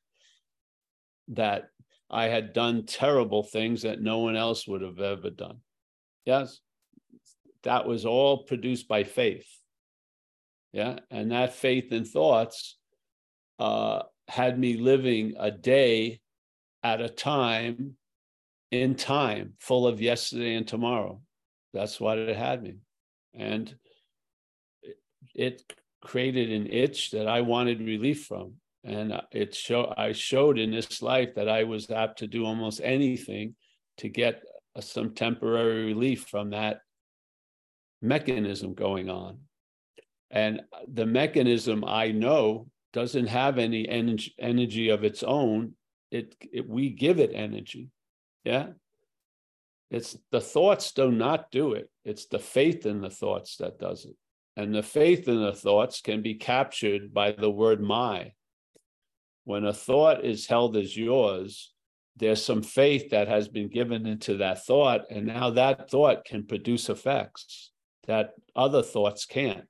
[1.29, 1.71] that
[2.11, 5.59] I had done terrible things that no one else would have ever done.
[6.27, 6.61] Yes,
[7.63, 9.47] that was all produced by faith.
[10.73, 12.77] Yeah, and that faith and thoughts
[13.59, 16.21] uh, had me living a day
[16.83, 17.97] at a time
[18.71, 21.21] in time, full of yesterday and tomorrow.
[21.73, 22.77] That's what it had me.
[23.35, 23.75] And
[25.35, 25.63] it
[26.03, 28.55] created an itch that I wanted relief from.
[28.83, 32.81] And it show I showed in this life that I was apt to do almost
[32.83, 33.55] anything
[33.99, 34.43] to get
[34.81, 36.81] some temporary relief from that
[38.01, 39.39] mechanism going on.
[40.31, 45.75] And the mechanism I know doesn't have any energy, energy of its own.
[46.11, 47.89] It, it we give it energy.
[48.45, 48.69] Yeah.
[49.91, 51.91] It's the thoughts do not do it.
[52.05, 54.17] It's the faith in the thoughts that does it.
[54.57, 58.33] And the faith in the thoughts can be captured by the word my.
[59.45, 61.73] When a thought is held as yours,
[62.17, 65.11] there's some faith that has been given into that thought.
[65.11, 67.73] And now that thought can produce effects
[68.07, 69.67] that other thoughts can't.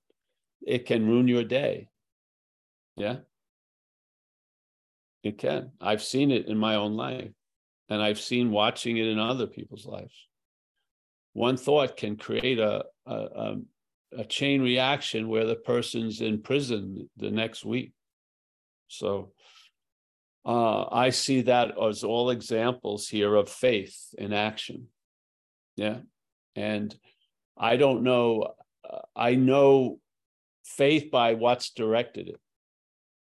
[0.67, 1.89] It can ruin your day.
[2.97, 3.17] Yeah.
[5.23, 5.73] It can.
[5.81, 7.31] I've seen it in my own life
[7.91, 10.15] and I've seen watching it in other people's lives.
[11.33, 13.57] One thought can create a, a,
[14.17, 17.93] a, chain reaction where the person's in prison the next week.
[18.89, 19.33] So
[20.45, 24.87] uh, I see that as all examples here of faith in action.
[25.77, 25.99] Yeah.
[26.57, 26.95] And
[27.57, 28.55] I don't know,
[28.89, 29.99] uh, I know
[30.65, 32.41] faith by what's directed it.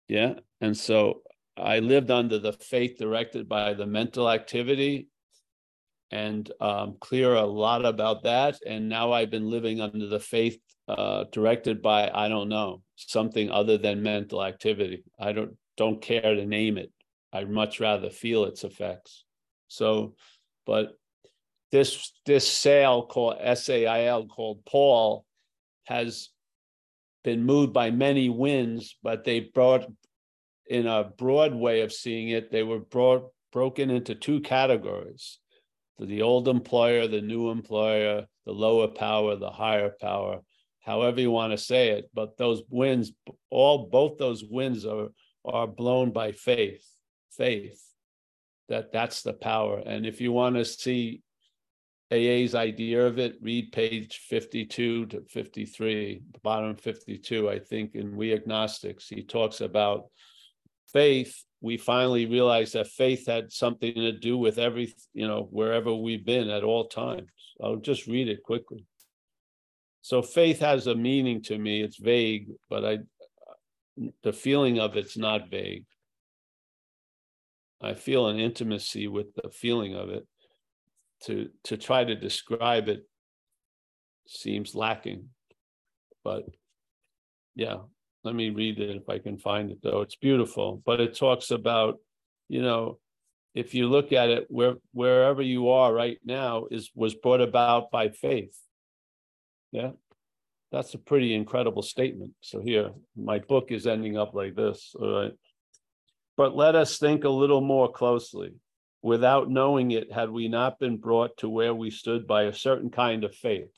[0.08, 0.36] Yeah.
[0.60, 1.22] And so
[1.58, 5.08] I lived under the faith directed by the mental activity
[6.12, 8.60] and um, clear a lot about that.
[8.66, 13.50] And now I've been living under the faith uh, directed by, I don't know, something
[13.50, 15.04] other than mental activity.
[15.20, 16.92] I don't don't care to name it.
[17.32, 19.26] I'd much rather feel its effects.
[19.68, 20.14] So,
[20.68, 20.96] but
[21.72, 25.26] this this sale called SAIL called Paul
[25.86, 26.30] has
[27.24, 29.88] been moved by many winds, but they brought
[30.68, 35.40] in a broad way of seeing it, they were broad, broken into two categories
[36.00, 40.42] the old employer, the new employer, the lower power, the higher power,
[40.82, 42.10] however you want to say it.
[42.14, 43.14] But those winds,
[43.50, 45.10] all both those winds are
[45.46, 46.86] are blown by faith,
[47.32, 47.82] faith
[48.70, 49.82] that that's the power.
[49.86, 51.22] And if you want to see
[52.12, 58.34] AA's idea of it, read page 52 to 53, bottom 52, I think, in We
[58.34, 59.10] Agnostics.
[59.10, 60.06] He talks about
[60.92, 65.94] faith, we finally realized that faith had something to do with every, you know, wherever
[65.94, 67.30] we've been at all times.
[67.62, 68.86] I'll just read it quickly.
[70.02, 71.82] So faith has a meaning to me.
[71.82, 73.00] It's vague, but I,
[74.24, 75.86] the feeling of it's not vague.
[77.82, 80.28] I feel an intimacy with the feeling of it.
[81.26, 83.08] To to try to describe it
[84.28, 85.30] seems lacking,
[86.22, 86.44] but
[87.56, 87.78] yeah,
[88.24, 90.02] let me read it if I can find it though.
[90.02, 92.00] It's beautiful, but it talks about,
[92.50, 93.00] you know,
[93.54, 97.92] if you look at it, where wherever you are right now is was brought about
[97.92, 98.58] by faith.
[99.72, 99.92] Yeah,
[100.72, 102.34] that's a pretty incredible statement.
[102.42, 104.96] So here, my book is ending up like this.
[105.00, 105.34] All right.
[106.36, 108.56] But let us think a little more closely.
[109.04, 112.90] Without knowing it, had we not been brought to where we stood by a certain
[112.90, 113.70] kind of faith?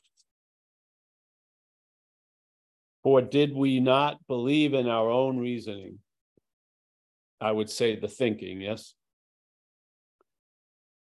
[3.06, 6.00] Or did we not believe in our own reasoning?
[7.40, 8.94] I would say the thinking, yes?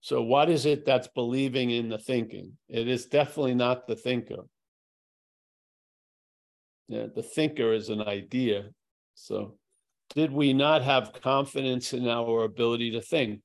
[0.01, 2.57] So, what is it that's believing in the thinking?
[2.67, 4.43] It is definitely not the thinker.
[6.89, 8.65] Yeah, the thinker is an idea.
[9.15, 9.55] So,
[10.13, 13.39] did we not have confidence in our ability to think?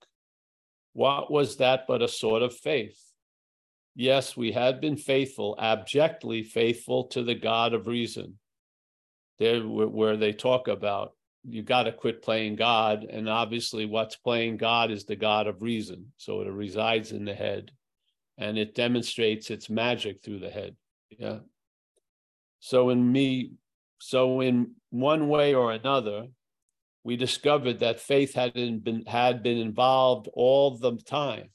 [0.95, 3.01] What was that but a sort of faith?
[3.95, 8.37] Yes, we had been faithful, abjectly faithful to the God of reason.
[9.39, 11.13] There, where they talk about
[11.45, 13.05] you got to quit playing God.
[13.05, 16.13] And obviously, what's playing God is the God of reason.
[16.17, 17.71] So it resides in the head
[18.37, 20.77] and it demonstrates its magic through the head.
[21.11, 21.39] Yeah.
[22.61, 23.53] So, in me,
[23.99, 26.27] so in one way or another,
[27.05, 31.51] we discovered that faith had been, had been involved all the time.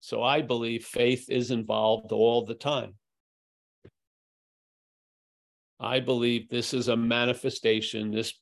[0.00, 2.94] So I believe faith is involved all the time.
[5.80, 8.34] I believe this is a manifestation, this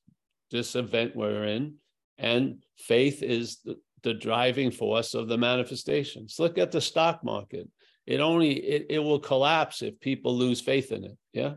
[0.50, 1.74] this event we're in,
[2.16, 6.36] and faith is the, the driving force of the manifestations.
[6.38, 7.68] Look at the stock market.
[8.06, 11.16] It only it, it will collapse if people lose faith in it.
[11.32, 11.54] Yeah.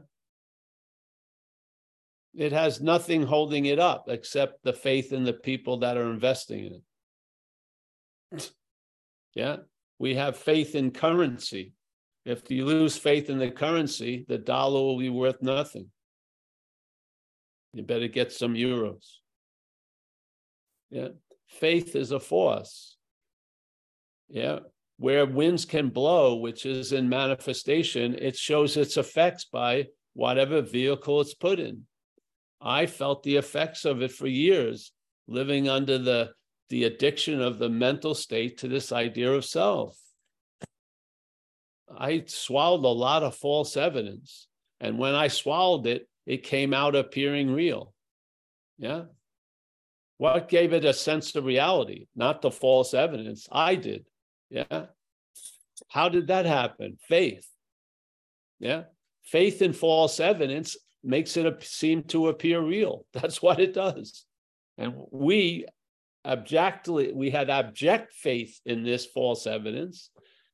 [2.35, 6.65] It has nothing holding it up except the faith in the people that are investing
[6.65, 6.81] in
[8.33, 8.51] it.
[9.33, 9.57] Yeah.
[9.97, 11.71] We have faith in currency.
[12.25, 15.87] If you lose faith in the currency, the dollar will be worth nothing.
[17.73, 19.05] You better get some euros.
[20.89, 21.09] Yeah.
[21.47, 22.97] Faith is a force.
[24.29, 24.59] Yeah.
[24.97, 31.21] Where winds can blow, which is in manifestation, it shows its effects by whatever vehicle
[31.21, 31.83] it's put in.
[32.61, 34.91] I felt the effects of it for years,
[35.27, 36.31] living under the,
[36.69, 39.97] the addiction of the mental state to this idea of self.
[41.97, 44.47] I swallowed a lot of false evidence.
[44.79, 47.93] And when I swallowed it, it came out appearing real.
[48.77, 49.03] Yeah.
[50.17, 52.07] What gave it a sense of reality?
[52.15, 53.47] Not the false evidence.
[53.51, 54.05] I did.
[54.49, 54.85] Yeah.
[55.87, 56.97] How did that happen?
[57.07, 57.47] Faith.
[58.59, 58.83] Yeah.
[59.23, 63.05] Faith in false evidence makes it seem to appear real.
[63.13, 64.25] That's what it does.
[64.77, 65.65] And we
[66.25, 70.09] abjectly, we had abject faith in this false evidence.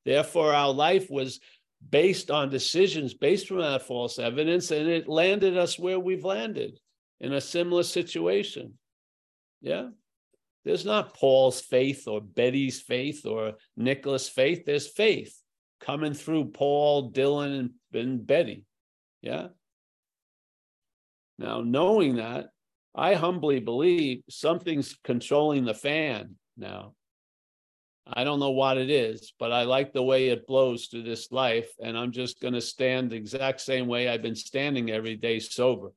[0.08, 1.42] Therefore, our life was
[1.90, 6.80] based on decisions based on that false evidence, and it landed us where we've landed
[7.20, 8.76] in a similar situation.
[9.62, 9.90] Yeah.
[10.64, 14.64] There's not Paul's faith or Betty's faith or Nicholas' faith.
[14.66, 15.38] There's faith
[15.82, 18.64] coming through Paul, Dylan, and, and Betty.
[19.22, 19.48] Yeah.
[21.38, 22.48] Now, knowing that,
[22.96, 26.94] I humbly believe something's controlling the fan now.
[28.14, 31.32] I don't know what it is, but I like the way it blows through this
[31.32, 31.70] life.
[31.82, 35.40] And I'm just going to stand the exact same way I've been standing every day
[35.40, 35.90] sober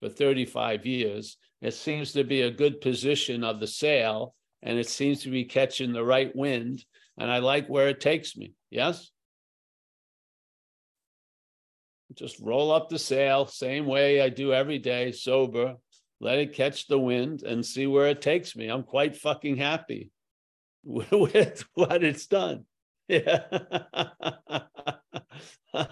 [0.00, 1.38] for 35 years.
[1.62, 5.44] It seems to be a good position of the sail, and it seems to be
[5.44, 6.84] catching the right wind.
[7.16, 8.52] And I like where it takes me.
[8.70, 9.10] Yes?
[12.14, 15.76] Just roll up the sail, same way I do every day, sober.
[16.20, 18.68] Let it catch the wind and see where it takes me.
[18.68, 20.10] I'm quite fucking happy
[21.10, 22.64] with what it's done.
[23.10, 23.40] Yeah.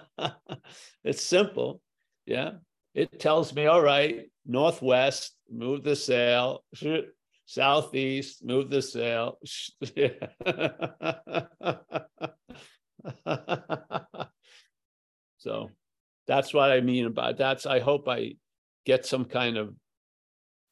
[1.03, 1.81] it's simple.
[2.27, 2.51] Yeah.
[2.95, 6.63] It tells me, all right, northwest, move the sail,
[7.47, 9.39] southeast, move the sail.
[15.39, 15.71] so
[16.27, 18.35] that's what I mean about that's I hope I
[18.85, 19.75] get some kind of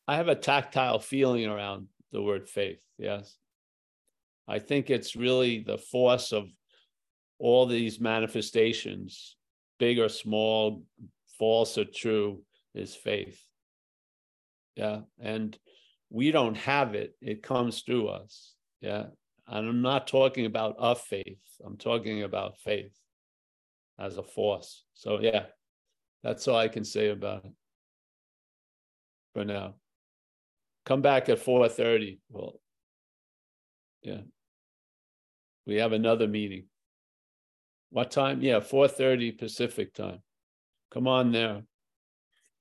[0.06, 2.84] I have a tactile feeling around the word faith.
[2.98, 3.38] Yes.
[4.47, 6.49] I think it's really the force of
[7.39, 9.37] all these manifestations,
[9.79, 10.85] big or small,
[11.39, 12.43] false or true,
[12.75, 13.43] is faith.
[14.77, 15.01] Yeah.
[15.21, 15.57] And
[16.11, 18.55] we don't have it, it comes through us.
[18.81, 19.07] Yeah.
[19.47, 22.97] And I'm not talking about a faith, I'm talking about faith
[23.99, 24.85] as a force.
[24.95, 25.47] So, yeah,
[26.23, 27.53] that's all I can say about it
[29.35, 29.75] for now.
[30.87, 32.19] Come back at 4:30.
[32.31, 32.61] Well,
[34.03, 34.21] yeah.
[35.66, 36.66] We have another meeting.
[37.91, 38.43] What time?
[38.43, 40.23] Yeah, 4:30 Pacific time.
[40.91, 41.62] Come on there.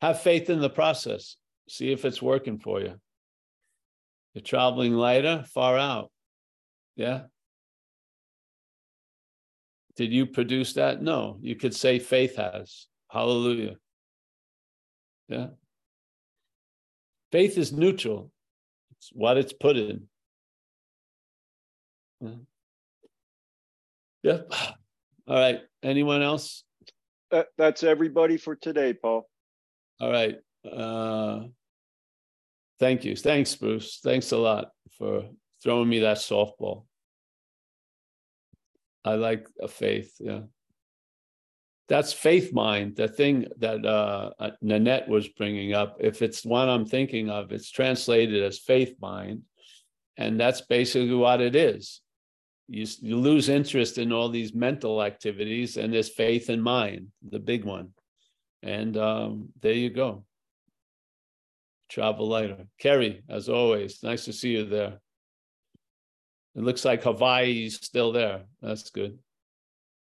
[0.02, 1.38] Have faith in the process.
[1.70, 3.00] See if it's working for you.
[4.34, 6.12] You're traveling lighter, far out.
[6.96, 7.24] Yeah.
[9.96, 11.02] Did you produce that?
[11.02, 11.38] No.
[11.42, 12.88] You could say faith has.
[13.10, 13.76] Hallelujah.
[15.28, 15.48] Yeah.
[17.32, 18.32] Faith is neutral.
[18.98, 20.08] It's what it's put in.
[22.22, 22.36] Yeah.
[24.24, 24.52] Yep.
[25.28, 25.62] All right.
[25.84, 26.64] Anyone else?
[27.32, 29.30] That, that's everybody for today, Paul.
[30.00, 30.38] All right.
[30.70, 31.48] Uh,
[32.80, 33.16] thank you.
[33.16, 34.00] Thanks, Bruce.
[34.04, 35.30] Thanks a lot for
[35.64, 36.86] throwing me that softball.
[39.06, 40.14] I like a faith.
[40.20, 40.41] Yeah.
[41.90, 44.32] That's faith mind, the thing that uh,
[44.62, 45.98] Nanette was bringing up.
[46.00, 49.44] If it's one I'm thinking of, it's translated as faith mind.
[50.16, 52.03] And that's basically what it is.
[52.68, 57.40] You, you lose interest in all these mental activities, and there's faith in mind, the
[57.40, 57.90] big one.
[58.61, 60.23] And um, there you go.
[61.90, 62.65] Travel lighter.
[62.80, 64.99] Kerry, as always, nice to see you there.
[66.56, 68.44] It looks like Hawaii's still there.
[68.61, 69.19] That's good.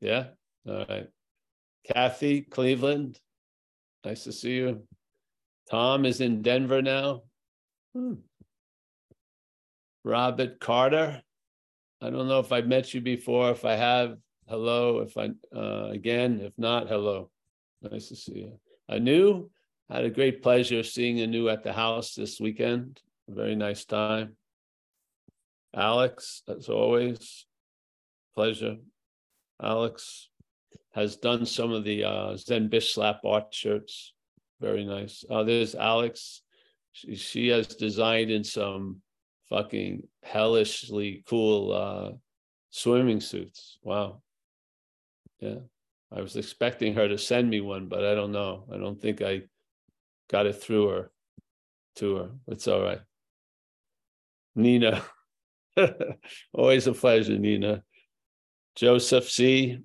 [0.00, 0.28] Yeah.
[0.66, 1.08] All right.
[1.92, 3.18] Kathy, Cleveland.
[4.04, 4.82] Nice to see you.
[5.70, 7.22] Tom is in Denver now.
[7.94, 8.14] Hmm.
[10.04, 11.22] Robert Carter.
[12.00, 13.50] I don't know if I've met you before.
[13.50, 14.16] If I have,
[14.48, 15.00] hello.
[15.00, 17.30] If I uh, again, if not, hello.
[17.82, 18.60] Nice to see you.
[18.88, 19.48] Anu
[19.90, 23.00] had a great pleasure seeing Anu at the house this weekend.
[23.28, 24.36] A very nice time.
[25.74, 27.46] Alex, as always,
[28.34, 28.76] pleasure.
[29.60, 30.28] Alex
[30.92, 34.14] has done some of the uh, Zen Slap art shirts.
[34.60, 35.24] Very nice.
[35.28, 36.42] Uh, there's Alex.
[36.92, 39.02] She, she has designed in some
[39.50, 42.10] fucking hellishly cool uh,
[42.70, 43.78] swimming suits.
[43.82, 44.22] Wow.
[45.40, 45.60] Yeah.
[46.10, 48.64] I was expecting her to send me one, but I don't know.
[48.72, 49.42] I don't think I
[50.30, 51.10] got it through her
[51.96, 52.30] to her.
[52.48, 53.00] It's all right.
[54.54, 55.04] Nina.
[56.54, 57.82] Always a pleasure, Nina.
[58.74, 59.78] Joseph C.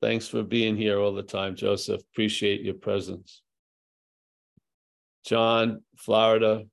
[0.00, 2.00] Thanks for being here all the time, Joseph.
[2.12, 3.42] Appreciate your presence.
[5.24, 6.64] John, Florida.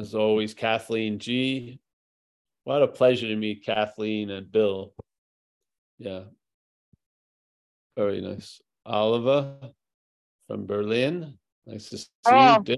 [0.00, 1.78] As always, Kathleen G.
[2.64, 4.94] What a pleasure to meet Kathleen and Bill.
[5.98, 6.22] Yeah.
[7.98, 8.62] Very nice.
[8.86, 9.56] Oliver
[10.48, 11.34] from Berlin.
[11.66, 12.76] Nice to see Oh, you.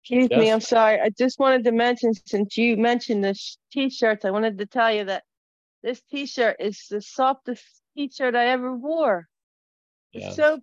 [0.00, 0.98] Excuse me, I'm sorry.
[0.98, 3.38] I just wanted to mention, since you mentioned the
[3.70, 5.24] t-shirts, I wanted to tell you that
[5.82, 7.64] this t-shirt is the softest
[7.96, 9.28] t-shirt I ever wore.
[10.12, 10.28] Yeah.
[10.28, 10.60] It's so,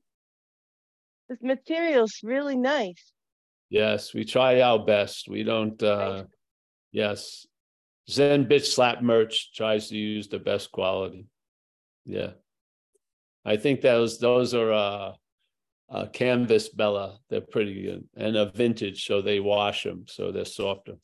[1.30, 3.12] this material's really nice.
[3.72, 5.30] Yes, we try our best.
[5.30, 6.26] We don't, uh,
[6.92, 7.48] yes.
[8.10, 11.28] Zen Bitch Slap merch tries to use the best quality.
[12.06, 12.32] Yeah.
[13.46, 15.14] I think those, those are, uh,
[15.90, 17.18] uh, canvas Bella.
[17.30, 20.96] They're pretty good and a vintage, so they wash them, so they're softer.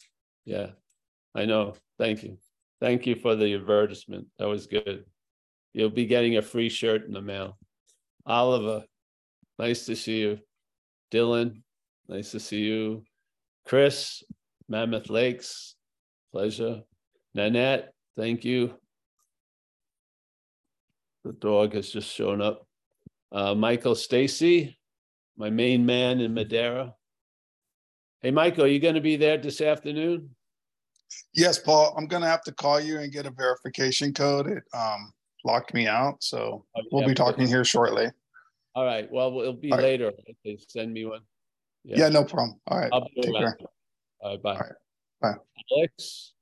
[0.43, 0.71] Yeah,
[1.33, 1.75] I know.
[1.97, 2.37] Thank you.
[2.81, 4.27] Thank you for the advertisement.
[4.39, 5.05] That was good.
[5.73, 7.57] You'll be getting a free shirt in the mail.
[8.25, 8.83] Oliver,
[9.57, 10.39] nice to see you.
[11.11, 11.61] Dylan,
[12.07, 13.03] nice to see you.
[13.65, 14.23] Chris,
[14.69, 15.75] Mammoth Lakes,
[16.31, 16.81] pleasure.
[17.33, 18.73] Nanette, thank you.
[21.23, 22.65] The dog has just shown up.
[23.31, 24.77] Uh, Michael Stacy,
[25.37, 26.93] my main man in Madeira.
[28.21, 30.29] Hey, Michael, are you going to be there this afternoon?
[31.33, 34.47] Yes, Paul, I'm gonna have to call you and get a verification code.
[34.47, 35.13] It um
[35.45, 38.11] locked me out, so Oh, we'll be talking here shortly.
[38.75, 39.09] All right.
[39.09, 39.83] Well, it'll be All right.
[39.83, 40.11] later.
[40.45, 41.21] Okay, send me one.
[41.87, 42.59] Yeah, no problem.
[42.67, 43.57] All right, I'll take around.
[43.57, 43.67] care.
[44.19, 44.51] All right, bye.
[44.51, 44.71] All right,
[45.21, 45.35] bye.
[45.77, 46.33] Alex.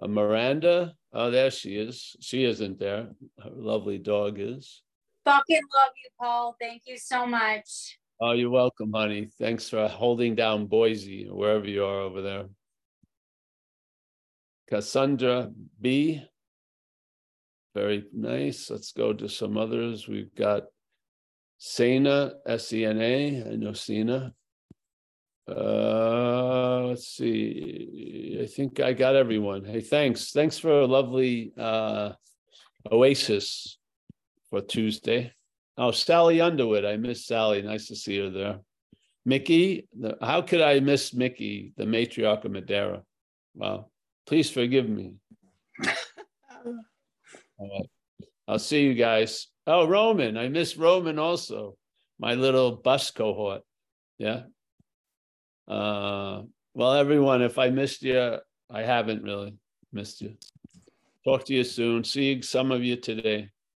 [0.00, 0.94] Uh, Miranda.
[1.12, 2.16] Oh, there she is.
[2.20, 3.08] She isn't there.
[3.42, 4.82] Her lovely dog is.
[5.24, 6.56] Fucking love you, Paul.
[6.60, 7.98] Thank you so much.
[8.20, 9.28] Oh, you're welcome, honey.
[9.38, 12.44] Thanks for holding down Boise, wherever you are over there.
[14.68, 15.50] Cassandra
[15.80, 16.22] B.
[17.74, 18.70] Very nice.
[18.70, 20.06] Let's go to some others.
[20.06, 20.64] We've got
[21.66, 23.42] Sena, S-E-N-A.
[23.42, 24.34] I know Sena.
[25.48, 28.38] Uh, let's see.
[28.42, 29.64] I think I got everyone.
[29.64, 30.32] Hey, thanks.
[30.32, 32.12] Thanks for a lovely uh
[32.92, 33.78] oasis
[34.50, 35.32] for Tuesday.
[35.78, 36.84] Oh, Sally Underwood.
[36.84, 37.62] I miss Sally.
[37.62, 38.58] Nice to see her there.
[39.24, 43.02] Mickey, the, how could I miss Mickey, the matriarch of Madeira?
[43.54, 43.86] Wow.
[44.26, 45.14] Please forgive me.
[47.56, 47.88] All right.
[48.46, 49.48] I'll see you guys.
[49.66, 50.36] Oh, Roman.
[50.36, 51.76] I miss Roman also.
[52.18, 53.62] My little bus cohort.
[54.18, 54.42] Yeah.
[55.66, 56.42] Uh,
[56.74, 58.36] well, everyone, if I missed you,
[58.70, 59.54] I haven't really
[59.92, 60.36] missed you.
[61.24, 62.04] Talk to you soon.
[62.04, 63.50] See some of you today.